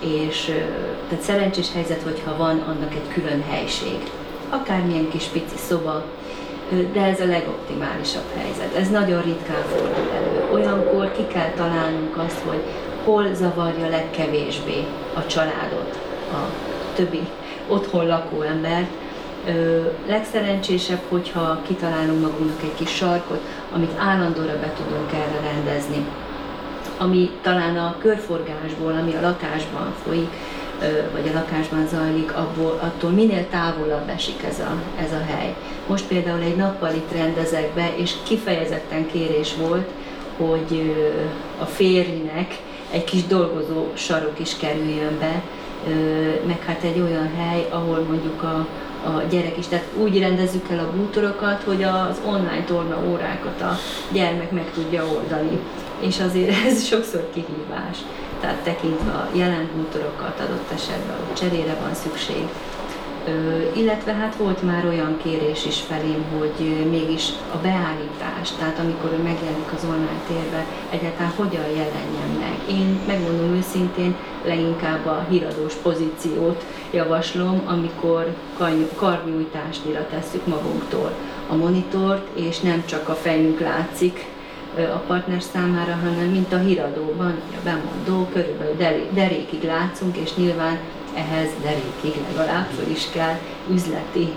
[0.00, 0.44] és
[1.08, 3.98] tehát szerencsés helyzet, hogyha van annak egy külön helység.
[4.50, 6.04] Akármilyen kis pici szoba,
[6.92, 8.74] de ez a legoptimálisabb helyzet.
[8.76, 10.52] Ez nagyon ritkán fordul elő.
[10.52, 12.62] Olyankor ki kell találnunk azt, hogy
[13.04, 15.98] hol zavarja legkevésbé a családot,
[16.32, 16.50] a
[16.94, 17.20] többi
[17.68, 18.90] otthon lakó embert,
[19.46, 23.40] Ö, legszerencsésebb, hogyha kitalálunk magunknak egy kis sarkot,
[23.74, 26.06] amit állandóra be tudunk erre rendezni.
[26.98, 30.30] Ami talán a körforgásból, ami a lakásban folyik,
[30.80, 35.54] ö, vagy a lakásban zajlik, abból, attól minél távolabb esik ez a, ez a hely.
[35.86, 39.88] Most például egy nappalit rendezek be, és kifejezetten kérés volt,
[40.36, 45.42] hogy ö, a férjnek egy kis dolgozó sarok is kerüljön be,
[46.46, 48.66] meg hát egy olyan hely, ahol mondjuk a,
[49.04, 49.66] a gyerek is.
[49.66, 53.78] Tehát úgy rendezzük el a bútorokat, hogy az online torna órákat a
[54.12, 55.58] gyermek meg tudja oldani.
[56.00, 57.98] És azért ez sokszor kihívás.
[58.40, 62.48] Tehát tekintve a jelen bútorokat adott esetben, hogy cserére van szükség,
[63.72, 69.22] illetve hát volt már olyan kérés is felém, hogy mégis a beállítás, tehát amikor ő
[69.22, 72.76] megjelenik az online térbe, egyáltalán hogyan jelenjen meg.
[72.78, 78.36] Én megmondom őszintén, leginkább a híradós pozíciót javaslom, amikor
[78.94, 81.12] karnyújtásnyira tesszük magunktól.
[81.48, 84.26] A monitort, és nem csak a fejünk látszik,
[84.76, 88.76] a partner számára, hanem mint a híradóban, a bemondó, körülbelül
[89.12, 90.78] derékig látszunk, és nyilván
[91.14, 93.38] ehhez derékig legalább föl is kell
[93.70, 94.32] üzleti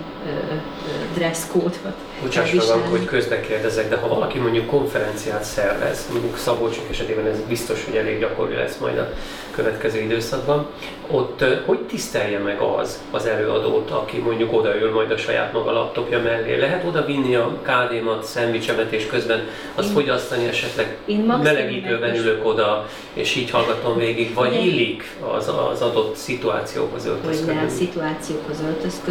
[1.14, 1.80] dresszkódot.
[2.22, 7.40] Bocsáss meg, hogy közbe kérdezek, de ha valaki mondjuk konferenciát szervez, mondjuk Szabolcsok esetében ez
[7.48, 9.10] biztos, hogy elég gyakori lesz majd a
[9.52, 10.68] következő időszakban,
[11.08, 16.22] ott hogy tisztelje meg az az előadót, aki mondjuk odaül majd a saját maga laptopja
[16.22, 16.60] mellé?
[16.60, 20.98] Lehet oda vinni a kádémat, szendvicsemet és közben azt én, fogyasztani esetleg
[21.44, 27.46] melegítőben ülök oda, és így hallgatom végig, vagy illik az, az adott szituációkhoz öltözködni?
[27.46, 28.58] Hogy nem szituációkhoz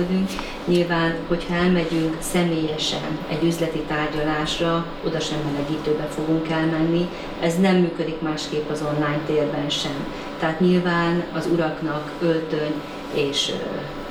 [0.05, 0.29] öltözködünk.
[0.67, 7.09] Nyilván, hogyha elmegyünk személyesen egy üzleti tárgyalásra, oda sem melegítőbe fogunk elmenni,
[7.41, 10.07] ez nem működik másképp az online térben sem
[10.39, 12.83] tehát nyilván az uraknak öltöny
[13.15, 13.53] és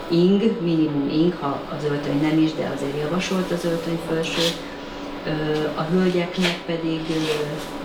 [0.07, 4.41] ing, minimum ing, ha az öltöny nem is, de azért javasolt az öltöny felső.
[5.75, 7.01] A hölgyeknek pedig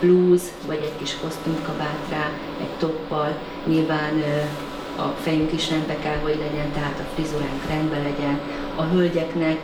[0.01, 4.23] blues, vagy egy kis kosztümkabát rá, egy toppal, nyilván
[4.99, 8.41] a fejünk is rendbe kell, hogy legyen, tehát a frizuránk rendben legyen,
[8.75, 9.61] a hölgyeknek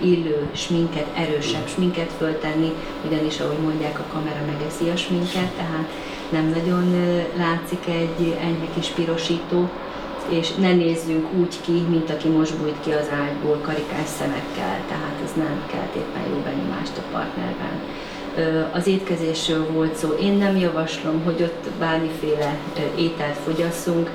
[0.00, 2.72] illő sminket, erősebb sminket föltenni,
[3.06, 5.88] ugyanis ahogy mondják, a kamera megeszi a sminket, tehát
[6.30, 6.94] nem nagyon
[7.36, 9.68] látszik egy enyhe kis pirosító,
[10.28, 15.16] és ne nézzünk úgy ki, mint aki most bújt ki az ágyból karikás szemekkel, tehát
[15.24, 17.80] ez nem kelt éppen jó benyomást a partnerben.
[18.72, 20.08] Az étkezésről volt szó.
[20.20, 22.58] Én nem javaslom, hogy ott bármiféle
[22.96, 24.10] ételt fogyasszunk,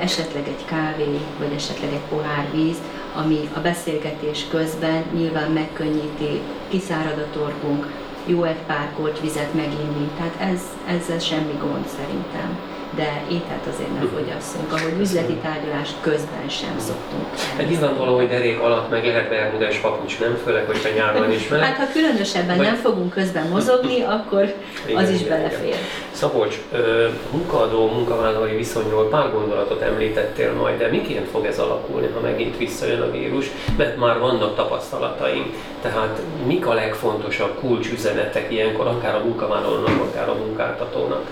[0.00, 2.76] esetleg egy kávé, vagy esetleg egy pohár víz,
[3.14, 7.92] ami a beszélgetés közben nyilván megkönnyíti, kiszárad a torkunk,
[8.26, 13.94] jó egy pár korty vizet meginni, tehát ez, ezzel semmi gond szerintem de ételt azért
[13.94, 17.24] nem fogyasszunk, ahogy üzleti tárgyalás közben sem szoktunk.
[17.56, 20.38] Egy nyilvánvaló, hogy derék alatt meg lehet bermuda és papucs, nem?
[20.44, 21.66] Főleg, hogyha nyáron is meleg.
[21.66, 22.66] Hát ha különösebben Vagy...
[22.66, 24.54] nem fogunk közben mozogni, akkor
[24.86, 25.66] igen, az is igen, belefér.
[25.66, 25.78] Igen.
[26.12, 26.58] Szabolcs,
[27.30, 33.00] munkaadó, munkavállalói viszonyról pár gondolatot említettél majd, de miként fog ez alakulni, ha megint visszajön
[33.00, 33.50] a vírus?
[33.76, 35.46] Mert már vannak tapasztalataink.
[35.82, 41.22] Tehát mik a legfontosabb kulcsüzenetek ilyenkor, akár a munkavállalónak, akár a munkáltatónak?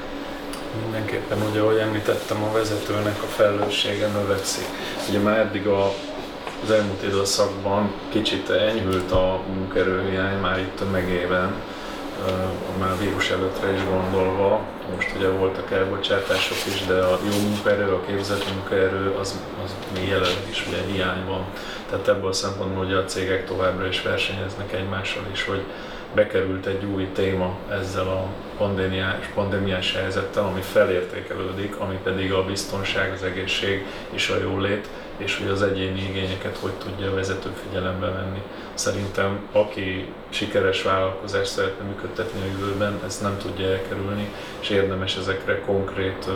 [0.81, 4.67] Mindenképpen, ugye, ahogy említettem, a vezetőnek a felelőssége növekszik.
[5.09, 5.93] Ugye már eddig a,
[6.63, 11.55] az elmúlt időszakban kicsit enyhült a munkerőhiány, már itt tömegében,
[12.79, 14.61] már vírus előttre is gondolva.
[14.95, 20.09] Most ugye voltak elbocsátások is, de a jó munkaerő, a képzett munkaerő az, az még
[20.09, 21.45] jelenleg is ugye hiány van.
[21.91, 25.63] Tehát ebből a szempontból ugye a cégek továbbra is versenyeznek egymással is, hogy
[26.15, 33.13] bekerült egy új téma ezzel a pandémiás, pandémiás helyzettel, ami felértékelődik, ami pedig a biztonság,
[33.13, 38.07] az egészség és a jólét, és hogy az egyéni igényeket hogy tudja a vezető figyelembe
[38.07, 38.43] venni.
[38.75, 44.29] Szerintem aki sikeres vállalkozást szeretne működtetni a jövőben, ezt nem tudja elkerülni,
[44.61, 46.27] és érdemes ezekre konkrét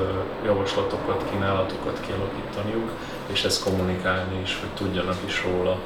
[0.45, 2.91] javaslatokat, kínálatokat kialakítaniuk,
[3.33, 5.79] és ezt kommunikálni is, hogy tudjanak is róla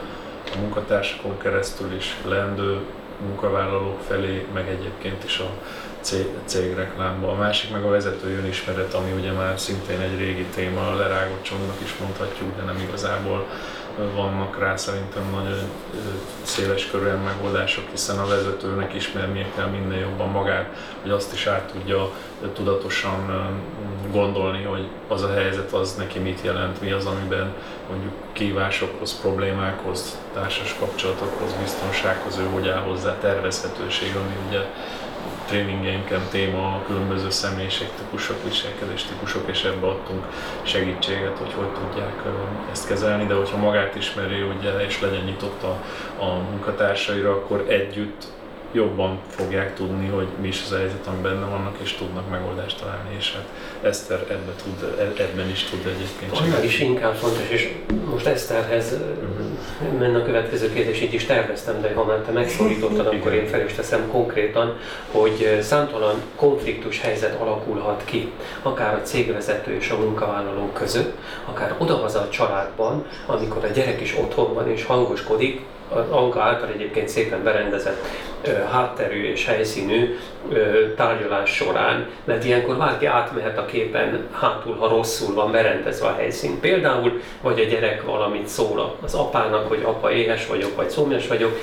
[0.54, 2.80] a munkatársakon keresztül is leendő
[3.26, 5.50] munkavállalók felé, meg egyébként is a
[6.00, 7.30] cég, cégreklámba.
[7.30, 11.80] A másik meg a vezetői önismeret, ami ugye már szintén egy régi téma, lerágott csomagnak
[11.82, 13.46] is mondhatjuk, de nem igazából
[14.14, 15.70] vannak rá szerintem nagyon
[16.42, 21.72] széles körűen megoldások, hiszen a vezetőnek ismernie kell minél jobban magát, hogy azt is át
[21.72, 22.10] tudja
[22.52, 23.50] tudatosan
[24.12, 27.54] gondolni, hogy az a helyzet az neki mit jelent, mi az, amiben
[27.90, 34.60] mondjuk kívásokhoz, problémákhoz, társas kapcsolatokhoz, biztonsághoz ő hogy áll hozzá, tervezhetőség, ami ugye
[35.46, 37.30] tréningeinken téma a különböző
[37.96, 40.24] típusok, viselkedés típusok, és ebbe adtunk
[40.62, 42.22] segítséget, hogy hogy tudják
[42.72, 45.82] ezt kezelni, de hogyha magát ismeri ugye, és legyen nyitott a,
[46.22, 48.26] a munkatársaira, akkor együtt
[48.72, 53.14] jobban fogják tudni, hogy mi is az helyzet, ami benne vannak, és tudnak megoldást találni,
[53.18, 53.44] és hát
[53.82, 57.74] Eszter ebben, tud, e, ebben is tud egyébként Annál is inkább fontos, és
[58.10, 59.98] most Eszterhez uh-huh.
[59.98, 63.64] menne a következő kérdés, így is terveztem, de ha már te megszólítottad, akkor én fel
[63.64, 64.76] is teszem konkrétan,
[65.10, 72.20] hogy számtalan konfliktus helyzet alakulhat ki, akár a cégvezető és a munkavállaló között, akár odahaza
[72.20, 75.60] a családban, amikor a gyerek is otthon van és hangoskodik,
[75.92, 78.04] az Anka által egyébként szépen berendezett
[78.70, 80.18] hátterű és helyszínű
[80.96, 86.60] tárgyalás során, mert ilyenkor bárki átmehet a képen hátul, ha rosszul van berendezve a helyszín.
[86.60, 91.58] Például, vagy a gyerek valamit szól az apának, hogy apa éhes vagyok, vagy szomjas vagyok,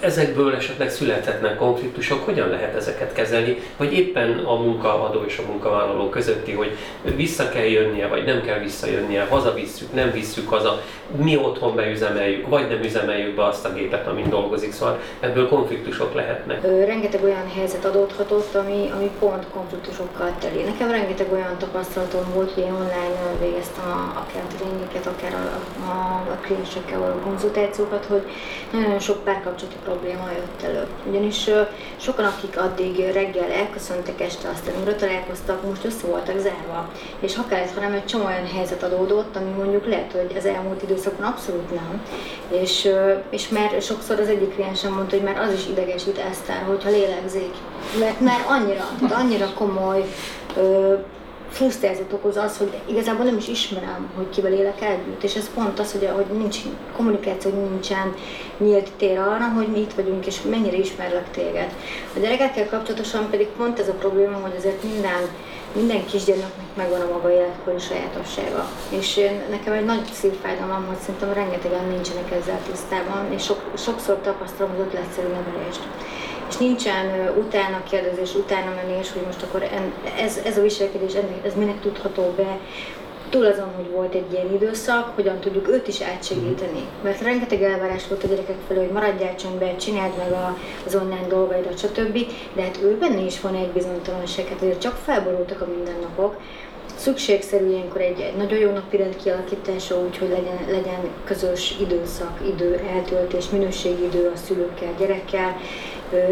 [0.00, 6.08] ezekből esetleg születhetnek konfliktusok, hogyan lehet ezeket kezelni, vagy éppen a munkaadó és a munkavállaló
[6.08, 6.76] közötti, hogy
[7.16, 10.82] vissza kell jönnie, vagy nem kell visszajönnie, hazavisszük, nem visszük haza,
[11.16, 16.14] mi otthon beüzemeljük, vagy nem üzemeljük be azt a gépet, amin dolgozik, szóval ebből konfliktusok
[16.14, 16.62] lehetnek.
[16.62, 20.62] Rengeteg olyan helyzet adódhatott, ami, ami pont konfliktusokkal teli.
[20.62, 25.60] Nekem rengeteg olyan tapasztalatom volt, hogy én online végeztem a, akár a tréningeket, akár a,
[25.90, 28.22] a, a kliensekkel való konzultációkat, hogy
[28.72, 30.86] nagyon sok párkapcsolati probléma jött elő.
[31.08, 31.50] Ugyanis
[31.96, 36.92] sokan, akik addig reggel elköszöntek, este aztán újra találkoztak, most össze voltak zárva.
[37.20, 40.82] És ha kellett, hanem egy csomó olyan helyzet adódott, ami mondjuk lehet, hogy az elmúlt
[40.82, 42.02] időszakban abszolút nem.
[42.48, 42.88] És,
[43.30, 47.54] és már sokszor az egyik kliensem mondta, hogy már az is idegesít Eszter, hogyha lélegzik.
[47.98, 50.04] Mert már annyira, annyira komoly
[51.50, 55.78] frusztrációt okoz az, hogy igazából nem is ismerem, hogy kivel élek együtt, és ez pont
[55.78, 56.58] az, hogy, hogy nincs
[56.96, 58.14] kommunikáció, nincsen
[58.58, 61.74] nyílt tér arra, hogy mi itt vagyunk, és mennyire ismerlek téged.
[62.16, 65.22] A gyerekekkel kapcsolatosan pedig pont ez a probléma, hogy azért minden,
[65.72, 68.68] minden kisgyermeknek megvan a maga életkori sajátossága.
[68.88, 74.20] És én, nekem egy nagy szívfájdalmam, hogy szerintem rengetegen nincsenek ezzel tisztában, és sok, sokszor
[74.22, 75.82] tapasztalom az ötletszerű nevelést
[76.48, 79.62] és nincsen utána kérdezés, utána menés, hogy most akkor
[80.18, 81.12] ez, ez a viselkedés,
[81.44, 82.58] ez minek tudható be,
[83.30, 86.86] túl azon, hogy volt egy ilyen időszak, hogyan tudjuk őt is átsegíteni.
[87.02, 90.56] Mert rengeteg elvárás volt a gyerekek felé, hogy maradjál csöndbe, csináld meg a,
[90.86, 92.18] az online dolgaidat, stb.
[92.54, 96.40] De hát ő benne is van egy bizonytalanság, hát azért csak felborultak a mindennapok.
[96.96, 103.50] Szükségszerű ilyenkor egy, egy nagyon jó napirend kialakítása, úgyhogy legyen, legyen közös időszak, idő, eltöltés,
[103.50, 105.56] minőségi idő a szülőkkel, gyerekkel.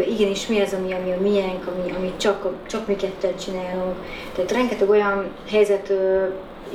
[0.09, 3.95] Igenis mi az, ami, ami a miénk, ami, amit csak, csak mi ketten csinálunk.
[4.35, 5.93] Tehát rengeteg olyan helyzet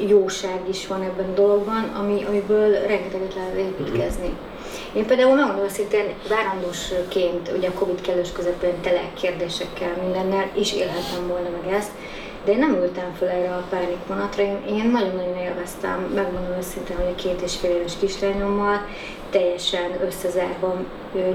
[0.09, 4.37] jóság is van ebben a dologban, ami, amiből rengeteget lehet építkezni.
[4.93, 11.29] Én például megmondom őszintén, várandósként, ugye a Covid kellős közepén tele kérdésekkel mindennel is élhettem
[11.29, 11.91] volna meg ezt,
[12.45, 17.15] de én nem ültem fel erre a pánikvonatra, én, én nagyon-nagyon élveztem, megmondom őszintén, hogy
[17.17, 18.87] a két és fél éves kislányommal
[19.31, 20.75] teljesen összezárva,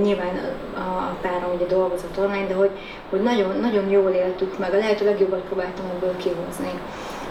[0.02, 0.39] nyilván
[0.76, 2.70] a, a párom ugye dolgozott online, de hogy,
[3.10, 6.80] hogy nagyon, nagyon jól éltük meg, a lehető legjobbat próbáltam ebből kihozni.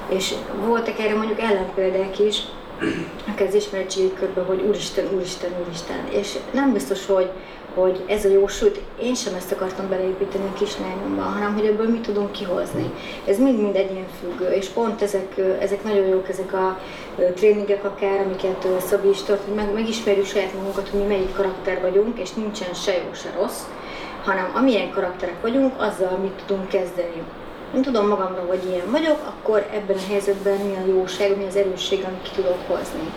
[0.09, 0.35] És
[0.65, 2.43] voltak erre mondjuk ellenpéldák is,
[3.33, 6.09] akár az ismeretségi körben, hogy úristen, úristen, úristen.
[6.11, 7.31] És nem biztos, hogy,
[7.77, 11.89] hogy ez a jó, sőt, én sem ezt akartam beleépíteni a kislányomba, hanem hogy ebből
[11.89, 12.91] mit tudunk kihozni.
[13.27, 16.79] Ez mind-mind egyén függő, és pont ezek, ezek nagyon jók, ezek a
[17.35, 21.81] tréningek akár, amiket Szabi is tart, hogy meg, megismerjük saját magunkat, hogy mi melyik karakter
[21.81, 23.61] vagyunk, és nincsen se jó, se rossz,
[24.25, 27.23] hanem amilyen karakterek vagyunk, azzal mit tudunk kezdeni.
[27.75, 31.57] Én tudom magamról, hogy ilyen vagyok, akkor ebben a helyzetben mi a jóság, mi az
[31.57, 33.13] erősség, amit ki tudok hozni.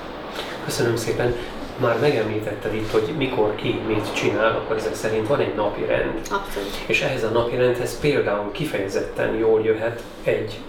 [0.65, 1.35] Köszönöm szépen.
[1.79, 6.13] Már megemlítetted itt, hogy mikor ki mit csinál, akkor ezek szerint van egy napi rend.
[6.13, 6.69] Abszolút.
[6.85, 10.59] És ehhez a napi rendhez például kifejezetten jól jöhet egy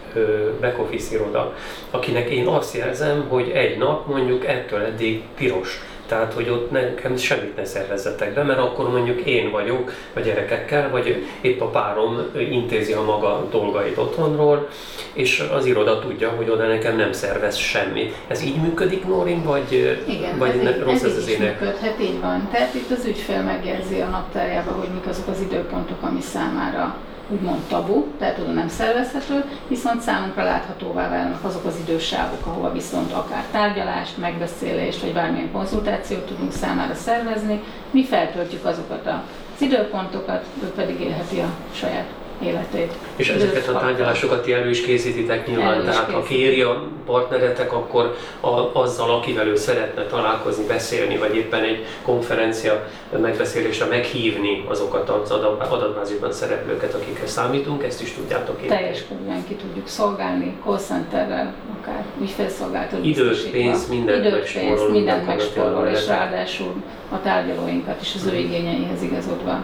[0.61, 1.55] back office iroda,
[1.91, 5.81] akinek én azt jelzem, hogy egy nap mondjuk ettől eddig piros.
[6.11, 10.91] Tehát, hogy ott nekem semmit ne szervezzetek be, mert akkor mondjuk én vagyok a gyerekekkel,
[10.91, 14.69] vagy épp a párom intézi a maga dolgait otthonról,
[15.13, 18.13] és az iroda tudja, hogy oda nekem nem szervez semmi.
[18.29, 21.61] Ez így működik, Norin, vagy, Igen, vagy ez, ne, így, rossz ez ez az ének?
[21.61, 22.49] működhet, így van.
[22.53, 26.97] Tehát itt az ügyfél megjelzi a naptárjába, hogy mik azok az időpontok, ami számára
[27.31, 33.13] úgymond tabu, tehát oda nem szervezhető, viszont számunkra láthatóvá válnak azok az idősávok, ahova viszont
[33.13, 37.63] akár tárgyalást, megbeszélést, vagy bármilyen konzultációt tudunk számára szervezni.
[37.91, 42.07] Mi feltöltjük azokat az időpontokat, ő pedig élheti a saját
[42.43, 42.93] életét.
[43.17, 48.17] És ezeket a tárgyalásokat ti elő is készítitek nyilván, Elő tehát ha a partneretek, akkor
[48.41, 52.89] a, azzal, akivel ő szeretne találkozni, beszélni, vagy éppen egy konferencia
[53.21, 58.69] megbeszélésre meghívni azokat az adat- adatbázisban szereplőket, akikre számítunk, ezt is tudjátok én.
[58.69, 65.27] teljes körülön ki tudjuk szolgálni, call centerrel, akár ügyfélszolgáltat Időt, pénzt, mindent Időt, pénzt, mindent
[65.27, 69.63] megspórol, és ráadásul a tárgyalóinkat is az ő igényeihez igazodva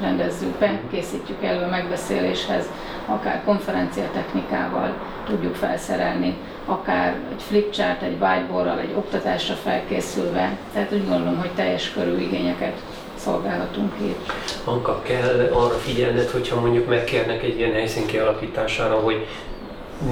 [0.00, 2.64] rendezzük be, készítjük elő a megbeszéléshez,
[3.06, 4.94] akár konferencia technikával
[5.26, 6.34] tudjuk felszerelni,
[6.66, 10.56] akár egy flipchart, egy whiteboardral, egy oktatásra felkészülve.
[10.72, 12.82] Tehát úgy gondolom, hogy teljes körű igényeket
[13.14, 14.32] szolgálhatunk itt.
[14.64, 19.26] Anka, kell arra figyelned, hogyha mondjuk megkérnek egy ilyen helyszín kialakítására, hogy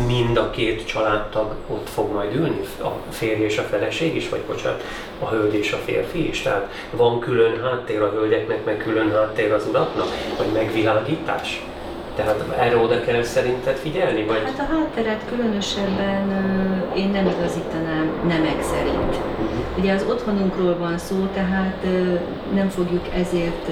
[0.06, 4.40] mind a két családtag ott fog majd ülni, a férj és a feleség is, vagy
[4.40, 4.82] bocsánat,
[5.18, 6.42] a hölgy és a férfi is.
[6.42, 11.64] Tehát van külön háttér a hölgyeknek, meg külön háttér az uraknak, vagy megvilágítás.
[12.16, 16.30] Tehát erre oda kell szerinted figyelni, vagy Hát a hátteret különösebben
[16.96, 19.16] én nem igazítanám nemek szerint.
[19.78, 21.86] Ugye az otthonunkról van szó, tehát
[22.54, 23.68] nem fogjuk ezért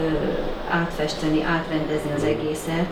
[0.71, 2.87] átfesteni, átrendezni az egészet.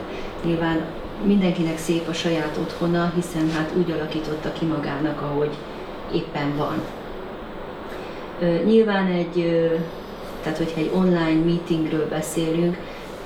[0.45, 0.85] Nyilván
[1.25, 5.55] mindenkinek szép a saját otthona, hiszen hát úgy alakította ki magának, ahogy
[6.13, 6.83] éppen van.
[8.65, 9.61] Nyilván egy,
[10.43, 12.77] tehát hogyha egy online meetingről beszélünk,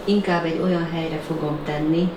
[0.05, 2.09] inkább egy olyan helyre fogom tenni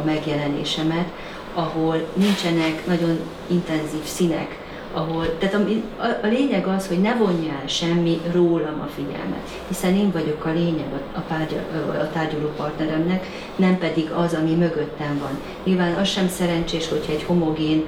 [0.00, 1.08] a megjelenésemet,
[1.54, 4.58] ahol nincsenek nagyon intenzív színek,
[4.92, 5.58] ahol, tehát a,
[6.02, 10.44] a, a lényeg az, hogy ne vonja el semmi rólam a figyelmet, hiszen én vagyok
[10.44, 11.56] a lényeg a, a, párgya,
[12.00, 13.26] a tárgyaló partneremnek,
[13.56, 15.40] nem pedig az, ami mögöttem van.
[15.64, 17.86] Nyilván az sem szerencsés, hogyha egy homogén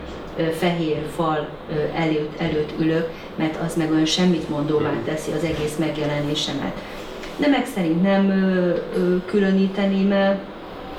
[0.59, 1.49] fehér fal
[1.95, 6.81] előtt, előtt ülök, mert az meg olyan semmit mondóvá teszi az egész megjelenésemet.
[7.37, 10.39] Nemek szerint nem ö, ö, különíteném el,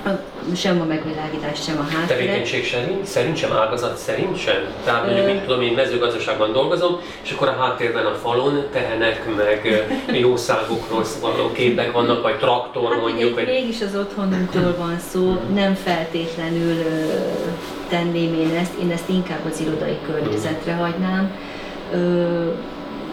[0.06, 2.08] a- sem a megvilágítás, sem a hátteret.
[2.08, 4.56] tevékenység szerint, szerint sem, ágazat szerint sem?
[4.84, 9.86] Tehát mondjuk, mit tudom, én mezőgazdaságban dolgozom, és akkor a háttérben a falon tehenek, meg
[10.20, 15.74] jószágokról szóló képek vannak, vagy traktor Hát mondjuk, vagy mégis az otthonunkról van szó, nem
[15.74, 16.84] feltétlenül
[17.90, 21.32] tenném én ezt, én ezt inkább az irodai környezetre hagynám.
[21.94, 21.98] Ö,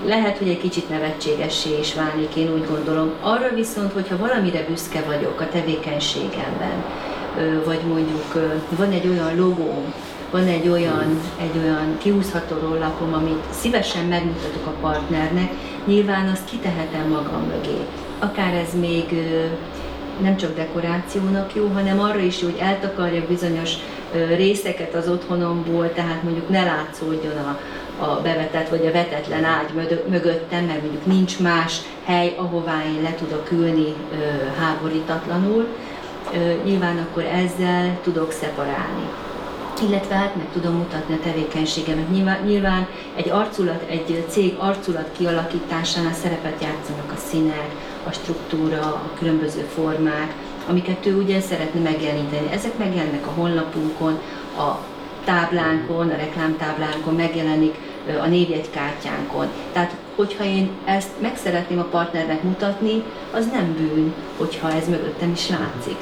[0.07, 3.13] lehet, hogy egy kicsit nevetségessé is válik, én úgy gondolom.
[3.21, 6.85] Arra viszont, hogyha valamire büszke vagyok a tevékenységemben,
[7.65, 9.95] vagy mondjuk van egy olyan logóm,
[10.31, 15.53] van egy olyan, egy olyan kihúzható rollapom, amit szívesen megmutatok a partnernek,
[15.87, 17.79] nyilván azt kitehetem magam mögé.
[18.19, 19.05] Akár ez még
[20.21, 23.73] nem csak dekorációnak jó, hanem arra is hogy eltakarja bizonyos
[24.37, 27.59] részeket az otthonomból, tehát mondjuk ne látszódjon a,
[28.03, 29.73] a bevetett vagy a vetetlen ágy
[30.09, 33.95] mögöttem, mert mondjuk nincs más hely, ahová én le tudok ülni
[34.59, 35.67] háborítatlanul.
[36.65, 39.09] Nyilván akkor ezzel tudok szeparálni
[39.89, 42.11] illetve hát meg tudom mutatni a tevékenységemet.
[42.11, 47.71] Nyilván, nyilván egy arculat, egy cég arculat kialakításánál szerepet játszanak a színek,
[48.07, 50.35] a struktúra, a különböző formák,
[50.69, 52.53] amiket ő ugye szeretne megjeleníteni.
[52.53, 54.21] Ezek megjelennek a honlapunkon,
[54.59, 54.79] a
[55.25, 57.75] táblánkon, a reklámtáblánkon, megjelenik
[58.23, 59.47] a névjegykártyánkon.
[59.73, 65.31] Tehát, hogyha én ezt meg szeretném a partnernek mutatni, az nem bűn, hogyha ez mögöttem
[65.31, 65.97] is látszik.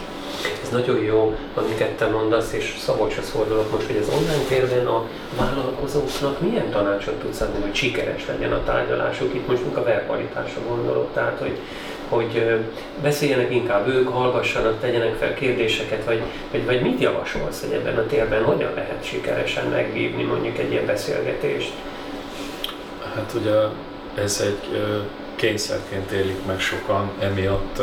[0.62, 5.06] Ez nagyon jó, amiket te mondasz, és Szabolcshoz fordulok most, hogy az online térben a
[5.38, 9.34] vállalkozóknak milyen tanácsot tudsz adni, hogy sikeres legyen a tárgyalásuk.
[9.34, 11.58] Itt most a verbalitásra gondolok, tehát hogy
[12.10, 12.58] hogy
[13.02, 18.06] beszéljenek inkább ők, hallgassanak, tegyenek fel kérdéseket, vagy, vagy, vagy mit javasolsz, hogy ebben a
[18.06, 21.72] térben hogyan lehet sikeresen megvívni mondjuk egy ilyen beszélgetést?
[23.14, 23.54] Hát ugye
[24.14, 24.82] ez egy
[25.40, 27.82] kényszerként élik meg sokan, emiatt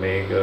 [0.00, 0.34] még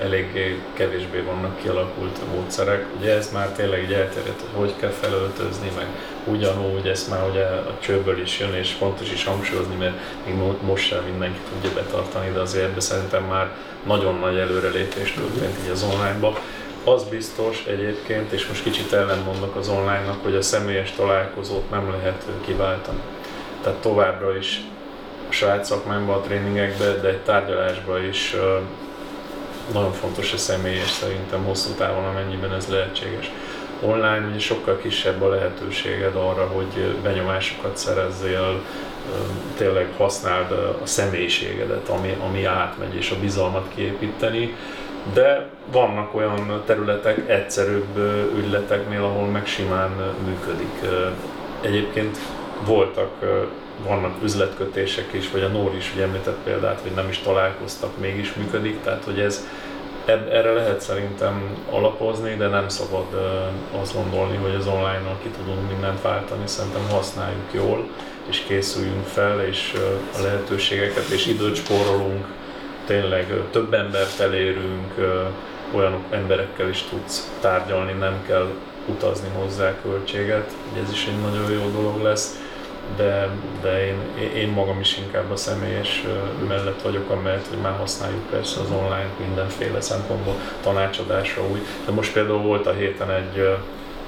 [0.00, 2.86] eléggé kevésbé vannak kialakult a módszerek.
[2.98, 5.86] Ugye ez már tényleg így elterjedt, hogy hogy kell felöltözni, meg
[6.24, 9.94] ugyanúgy, ezt már ugye a csőből is jön, és fontos is hangsúlyozni, mert
[10.26, 13.52] még most sem mindenki tudja betartani, de azért ebben szerintem már
[13.86, 16.38] nagyon nagy előrelépés történt így az online-ba.
[16.84, 22.24] Az biztos egyébként, és most kicsit ellenmondok az online-nak, hogy a személyes találkozót nem lehet
[22.44, 23.00] kiváltani.
[23.62, 24.60] Tehát továbbra is
[25.28, 28.36] a saját szakmámban, a tréningekben, de egy tárgyalásban is
[29.72, 33.30] nagyon fontos a személyes szerintem hosszú távon, amennyiben ez lehetséges.
[33.80, 38.60] Online ugye sokkal kisebb a lehetőséged arra, hogy benyomásokat szerezzél,
[39.56, 40.50] tényleg használd
[40.82, 44.56] a személyiségedet, ami, ami átmegy, és a bizalmat kiépíteni.
[45.12, 47.98] De vannak olyan területek, egyszerűbb
[48.36, 49.90] ügyleteknél, ahol meg simán
[50.26, 50.90] működik.
[51.60, 52.18] Egyébként
[52.64, 53.10] voltak
[53.86, 58.34] vannak üzletkötések is, vagy a Nóri is ugye említett példát, hogy nem is találkoztak, mégis
[58.34, 59.46] működik, tehát hogy ez
[60.08, 63.06] erre lehet szerintem alapozni, de nem szabad
[63.80, 67.88] azt gondolni, hogy az online-nal ki tudunk mindent váltani, szerintem használjuk jól,
[68.28, 69.74] és készüljünk fel, és
[70.18, 72.26] a lehetőségeket és időt spórolunk,
[72.86, 74.94] tényleg több embert elérünk,
[75.74, 78.48] olyan emberekkel is tudsz tárgyalni, nem kell
[78.86, 80.52] utazni hozzá költséget,
[80.84, 82.40] ez is egy nagyon jó dolog lesz
[82.96, 83.28] de,
[83.62, 84.00] de én,
[84.34, 86.04] én magam is inkább a személyes
[86.48, 91.60] mellett vagyok, amelyet hogy már használjuk persze az online mindenféle szempontból tanácsadásra úgy.
[91.86, 93.56] De most például volt a héten egy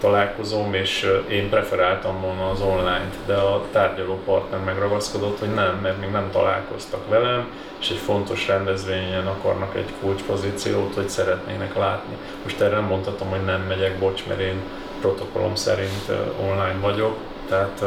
[0.00, 6.00] találkozóm, és én preferáltam volna az online-t, de a tárgyaló partner megragaszkodott, hogy nem, mert
[6.00, 7.48] még nem találkoztak velem,
[7.80, 12.16] és egy fontos rendezvényen akarnak egy kulcspozíciót, hogy szeretnének látni.
[12.42, 14.60] Most erre nem mondhatom, hogy nem megyek, bocs, mert én
[15.00, 16.10] protokollom szerint
[16.48, 17.16] online vagyok,
[17.48, 17.84] tehát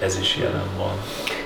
[0.00, 0.92] ez is jelen van.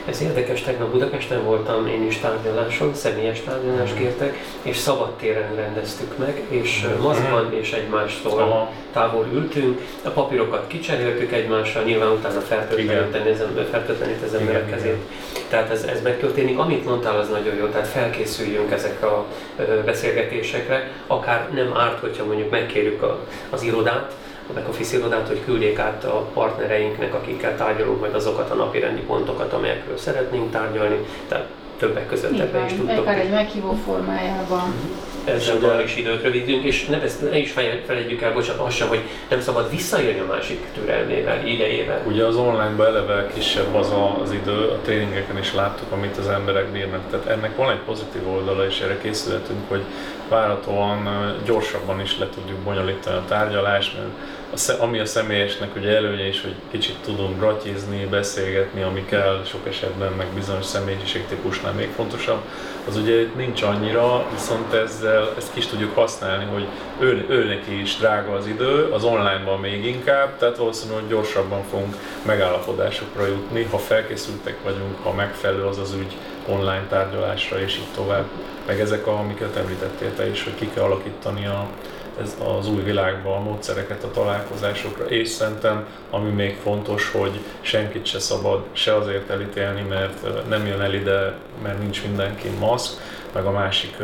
[0.09, 4.02] Ez érdekes, tegnap Budapesten voltam én is tárgyaláson, személyes tárgyalást mhm.
[4.02, 7.02] kértek, és szabadtéren rendeztük meg, és mhm.
[7.02, 8.70] maszkban és egymástól Aha.
[8.92, 12.40] távol ültünk, a papírokat kicseréltük egymással, nyilván utána
[13.70, 14.98] fertőtlenít az emberek kezét.
[15.48, 16.59] Tehát ez, ez megtörténik.
[16.59, 19.26] Amit mondtál, az nagyon jó, tehát felkészüljünk ezekre a
[19.84, 24.12] beszélgetésekre, akár nem árt, hogyha mondjuk megkérjük a, az irodát,
[24.49, 28.78] a back office irodát, hogy küldjék át a partnereinknek, akikkel tárgyalunk majd azokat a napi
[28.78, 31.07] rendi pontokat, amelyekről szeretnénk tárgyalni.
[31.28, 31.47] Tehát
[31.78, 32.99] többek között ebben is tudtok.
[32.99, 34.68] Akár egy meghívó formájában.
[34.68, 35.14] Mhm.
[35.25, 37.53] Ezzel már is időt rövidítünk, és ne, ezt ne is
[37.87, 42.03] felejtjük el, bocsánat, az sem, hogy nem szabad visszaélni a másik türelmével, idejével.
[42.07, 46.29] Ugye az online-ban eleve kisebb az a, az idő, a tréningeken is láttuk, amit az
[46.29, 47.01] emberek bírnak.
[47.11, 49.83] Tehát ennek van egy pozitív oldala, és erre készülhetünk, hogy
[50.29, 51.09] várhatóan
[51.45, 54.09] gyorsabban is le tudjuk bonyolítani a tárgyalást, mert
[54.80, 60.12] ami a személyesnek ugye előnye is, hogy kicsit tudunk gratizni, beszélgetni, ami kell, sok esetben
[60.12, 62.40] meg bizonyos személyiségtípusnál még fontosabb,
[62.88, 66.66] az ugye itt nincs annyira, viszont ezzel ezt kis tudjuk használni, hogy
[66.98, 71.96] ő, ő neki is drága az idő, az online-ban még inkább, tehát valószínűleg gyorsabban fogunk
[72.22, 76.16] megállapodásokra jutni, ha felkészültek vagyunk, ha megfelelő az az ügy
[76.48, 78.24] online tárgyalásra és így tovább.
[78.66, 81.68] Meg ezek, a, amiket említettél te is, hogy ki kell alakítani a
[82.21, 88.07] ez az új világban a módszereket a találkozásokra, és szerintem ami még fontos, hogy senkit
[88.07, 93.01] se szabad se azért elítélni, mert nem jön el ide, mert nincs mindenki maszk,
[93.33, 93.97] meg a másik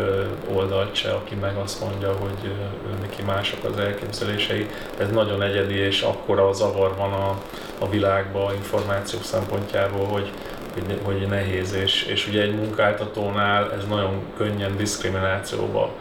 [0.55, 2.53] oldalt se, aki meg azt mondja, hogy
[3.01, 4.67] neki mások az elképzelései.
[4.99, 7.39] Ez nagyon egyedi, és akkora a zavar van a,
[7.79, 10.31] a világban információk szempontjából, hogy,
[10.75, 15.93] hogy, hogy nehéz, és, és ugye egy munkáltatónál ez nagyon könnyen diszkriminációba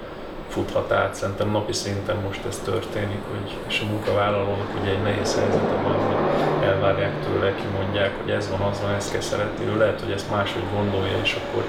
[0.50, 1.16] futhat át.
[1.16, 5.94] Szerintem napi szinten most ez történik, hogy, és a munkavállalónak ugye egy nehéz helyzete van,
[5.94, 9.66] hogy elvárják tőle, kimondják, hogy ez van, az van, ezt kell szeretni.
[9.66, 11.64] Ő lehet, hogy ezt máshogy gondolja, és akkor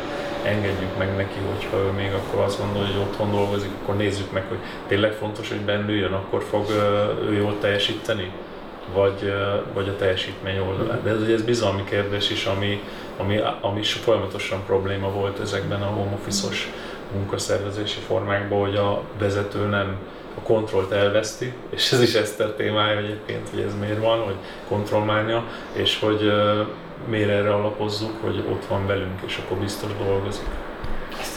[0.44, 4.44] engedjük meg neki, hogyha ő még akkor azt gondolja, hogy otthon dolgozik, akkor nézzük meg,
[4.48, 6.64] hogy tényleg fontos, hogy bennüljön, akkor fog
[7.28, 8.32] ő jól teljesíteni,
[8.94, 9.34] vagy,
[9.74, 11.00] vagy a teljesítmény oldalán.
[11.04, 12.82] De ez, ez bizalmi kérdés is, ami,
[13.16, 16.72] ami, ami folyamatosan probléma volt ezekben a home office-os
[17.14, 19.96] munkaszervezési formákban, hogy a vezető nem
[20.34, 24.36] a kontrollt elveszti, és ez is Eszter témája egyébként, hogy ez miért van, hogy
[24.68, 26.32] kontrollmánja, és hogy
[27.08, 30.46] miért erre alapozzuk, hogy ott van velünk, és akkor biztos dolgozik.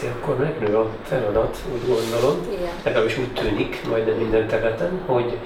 [0.03, 2.47] Ezt akkor megnő a feladat, úgy gondolom,
[2.83, 5.37] legalábbis úgy tűnik majd minden területen, hogy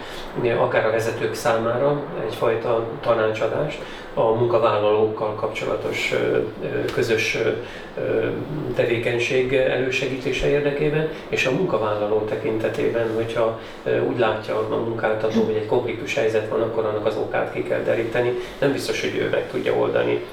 [0.58, 3.82] akár a vezetők számára egyfajta tanácsadást,
[4.14, 6.14] a munkavállalókkal kapcsolatos
[6.94, 7.38] közös
[8.76, 13.60] tevékenység elősegítése érdekében, és a munkavállaló tekintetében, hogyha
[14.10, 17.82] úgy látja a munkáltató, hogy egy konfliktus helyzet van, akkor annak az okát ki kell
[17.82, 18.34] deríteni.
[18.60, 20.26] Nem biztos, hogy ő meg tudja oldani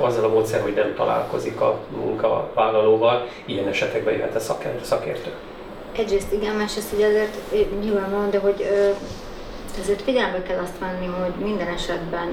[0.00, 3.26] azzal a módszer, hogy nem találkozik a munkavállalóval.
[3.58, 4.40] Ilyen esetekben jöhet a
[4.82, 5.30] szakértő.
[5.92, 7.36] Egyrészt igen, másrészt ugye azért
[7.80, 8.66] nyilvánvalóan, de hogy
[9.80, 12.28] ezért figyelembe kell azt venni, hogy minden esetben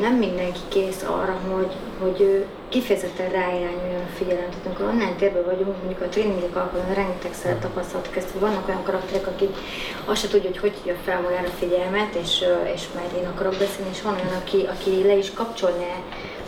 [0.00, 4.50] nem mindenki kész arra, hogy, hogy kifejezetten ráirányuljon a figyelem.
[4.50, 8.82] Tehát amikor online térben vagyunk, mondjuk a tréningek alkalmával rengetegszer tapasztaltuk ezt, hogy vannak olyan
[8.82, 9.56] karakterek, akik
[10.04, 13.52] azt se tudja, hogy hogy tudja fel magára a figyelmet, és, és már én akarok
[13.52, 15.94] beszélni, és van olyan, aki, aki le is kapcsolná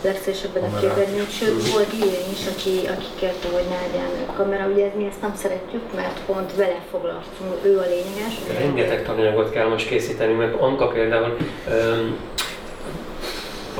[0.03, 4.91] legszélesebben a képernyőt, sőt volt ilyen is, aki, aki kérte, hogy ne legyen kamera, ugye
[4.95, 8.33] mi ezt nem szeretjük, mert pont vele foglalkozunk, ő a lényeges.
[8.57, 11.37] Rengeteg tananyagot kell most készíteni, mert Anka például
[11.67, 12.17] um,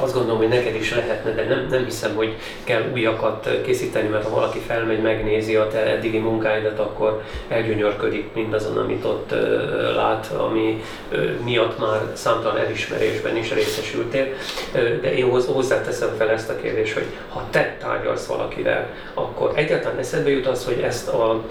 [0.02, 4.24] azt gondolom, hogy neked is lehetne, de nem, nem hiszem, hogy kell újakat készíteni, mert
[4.24, 9.34] ha valaki felmegy, megnézi a te eddigi munkáidat, akkor elgyönyörködik mindazon, amit ott
[9.95, 10.84] lát, ami
[11.43, 14.28] miatt már számtalan elismerésben is részesültél.
[15.02, 20.30] De én hozzáteszem fel ezt a kérdést, hogy ha te tárgyalsz valakivel, akkor egyáltalán eszedbe
[20.30, 21.43] jut az, hogy ezt a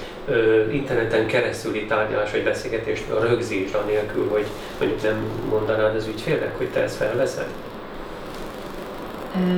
[0.70, 4.46] interneten keresztüli tárgyalás vagy beszélgetést rögzíts anélkül, hogy
[4.78, 7.46] mondjuk nem mondanád az ügyfélnek, hogy te ezt felveszed?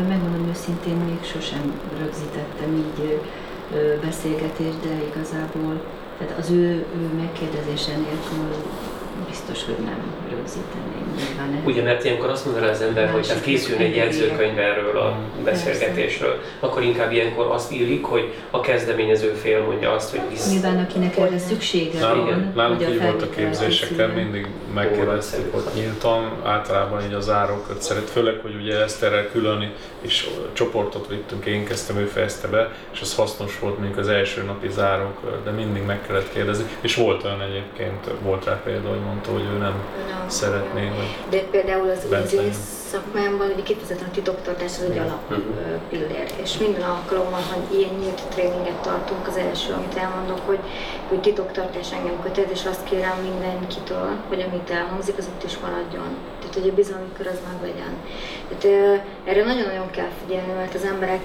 [0.09, 3.21] Megmondom őszintén, még sosem rögzítettem így
[4.03, 5.81] beszélgetést, de igazából
[6.19, 8.49] tehát az ő, ő megkérdezése nélkül
[9.29, 10.01] biztos, hogy nem
[10.31, 11.63] rögzíteném nyilván.
[11.65, 16.35] Ugye, mert ilyenkor azt mondaná az ember, hogy hát készül egy jegyzőkönyv erről a beszélgetésről,
[16.35, 16.57] Persze.
[16.61, 20.51] akkor inkább ilyenkor azt írjuk, hogy a kezdeményező fél mondja azt, hogy visz.
[20.53, 22.53] Nyilván akinek erre szüksége nálunk, van.
[22.55, 28.39] Nálunk így volt a képzéseken, mindig megkérdeztük ott nyíltan, általában így az árokat szeret, főleg,
[28.43, 33.15] hogy ugye ezt erre külön és csoportot vittünk, én kezdtem, ő fejezte be, és az
[33.15, 37.43] hasznos volt mondjuk az első napi zárók, de mindig meg kellett kérdezni, és volt olyan
[37.43, 39.75] egyébként, volt rá példa, hogy mondta, hogy ő nem,
[40.09, 42.55] nem szeretné, hogy De például az üzés
[42.93, 45.41] szakmámban ugye kifejezetten a titoktartás az egy alap mhm.
[45.91, 50.59] pillér, és minden alkalommal, hogy ilyen nyílt tréninget tartunk, az első, amit elmondok, hogy,
[51.09, 56.09] hogy titoktartás engem kötet, és azt kérem mindenkitől, hogy amit elhangzik, az ott is maradjon.
[56.39, 57.95] Tehát, hogy a bizalmi kör az meg legyen.
[58.49, 61.25] Tehát, erre nagyon-nagyon kell figyelni, mert az emberek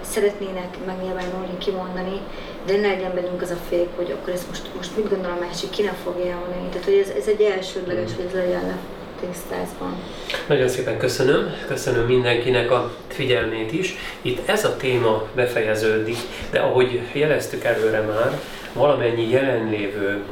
[0.00, 2.20] szeretnének megnyilvánulni, kimondani,
[2.66, 5.44] de ne legyen bennünk az a fék, hogy akkor ez most, most mit gondol a
[5.44, 6.68] másik, ki nem fogja elmondani.
[6.68, 8.78] Tehát, hogy ez, ez egy elsődleges, hogy ez legyen
[9.20, 10.02] tisztázban.
[10.46, 13.94] Nagyon szépen köszönöm, köszönöm mindenkinek a figyelmét is.
[14.22, 16.18] Itt ez a téma befejeződik,
[16.50, 18.40] de ahogy jeleztük előre már,
[18.72, 20.22] valamennyi jelenlévő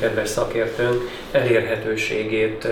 [0.00, 2.68] kedves szakértőnk elérhetőségét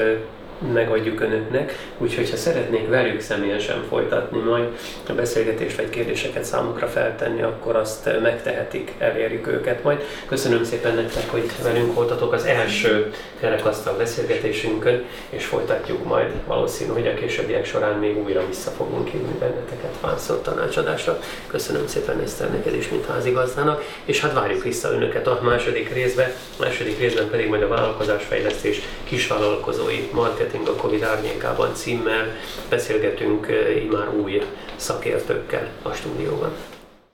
[0.72, 4.68] megadjuk önöknek, úgyhogy ha szeretnék velük személyesen folytatni majd
[5.08, 10.02] a beszélgetést vagy kérdéseket számukra feltenni, akkor azt megtehetik, elérjük őket majd.
[10.26, 17.06] Köszönöm szépen nektek, hogy velünk voltatok az első kerekasztal beszélgetésünkön, és folytatjuk majd valószínű, hogy
[17.06, 21.18] a későbbiek során még újra vissza fogunk hívni benneteket párszor tanácsadásra.
[21.46, 26.34] Köszönöm szépen Eszter neked is, mint házigazdának, és hát várjuk vissza önöket a második részbe,
[26.58, 32.26] a második részben pedig majd a vállalkozásfejlesztés kisvállalkozói marketing Marketing a Covid árnyékában címmel
[32.68, 34.42] beszélgetünk eh, már új
[34.76, 36.52] szakértőkkel a stúdióban.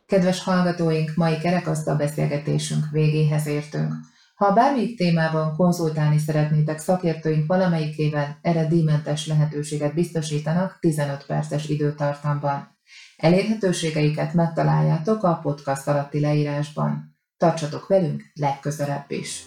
[0.06, 3.92] Kedves hallgatóink, mai kerekasztal beszélgetésünk végéhez értünk.
[4.34, 12.78] Ha bármelyik témában konzultálni szeretnétek szakértőink valamelyikével, erre díjmentes lehetőséget biztosítanak 15 perces időtartamban.
[13.16, 17.16] Elérhetőségeiket megtaláljátok a podcast alatti leírásban.
[17.36, 19.44] Tartsatok velünk legközelebb is!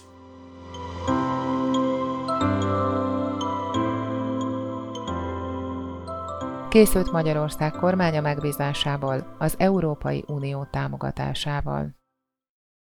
[6.70, 11.99] Készült Magyarország kormánya megbízásából az Európai Unió támogatásával.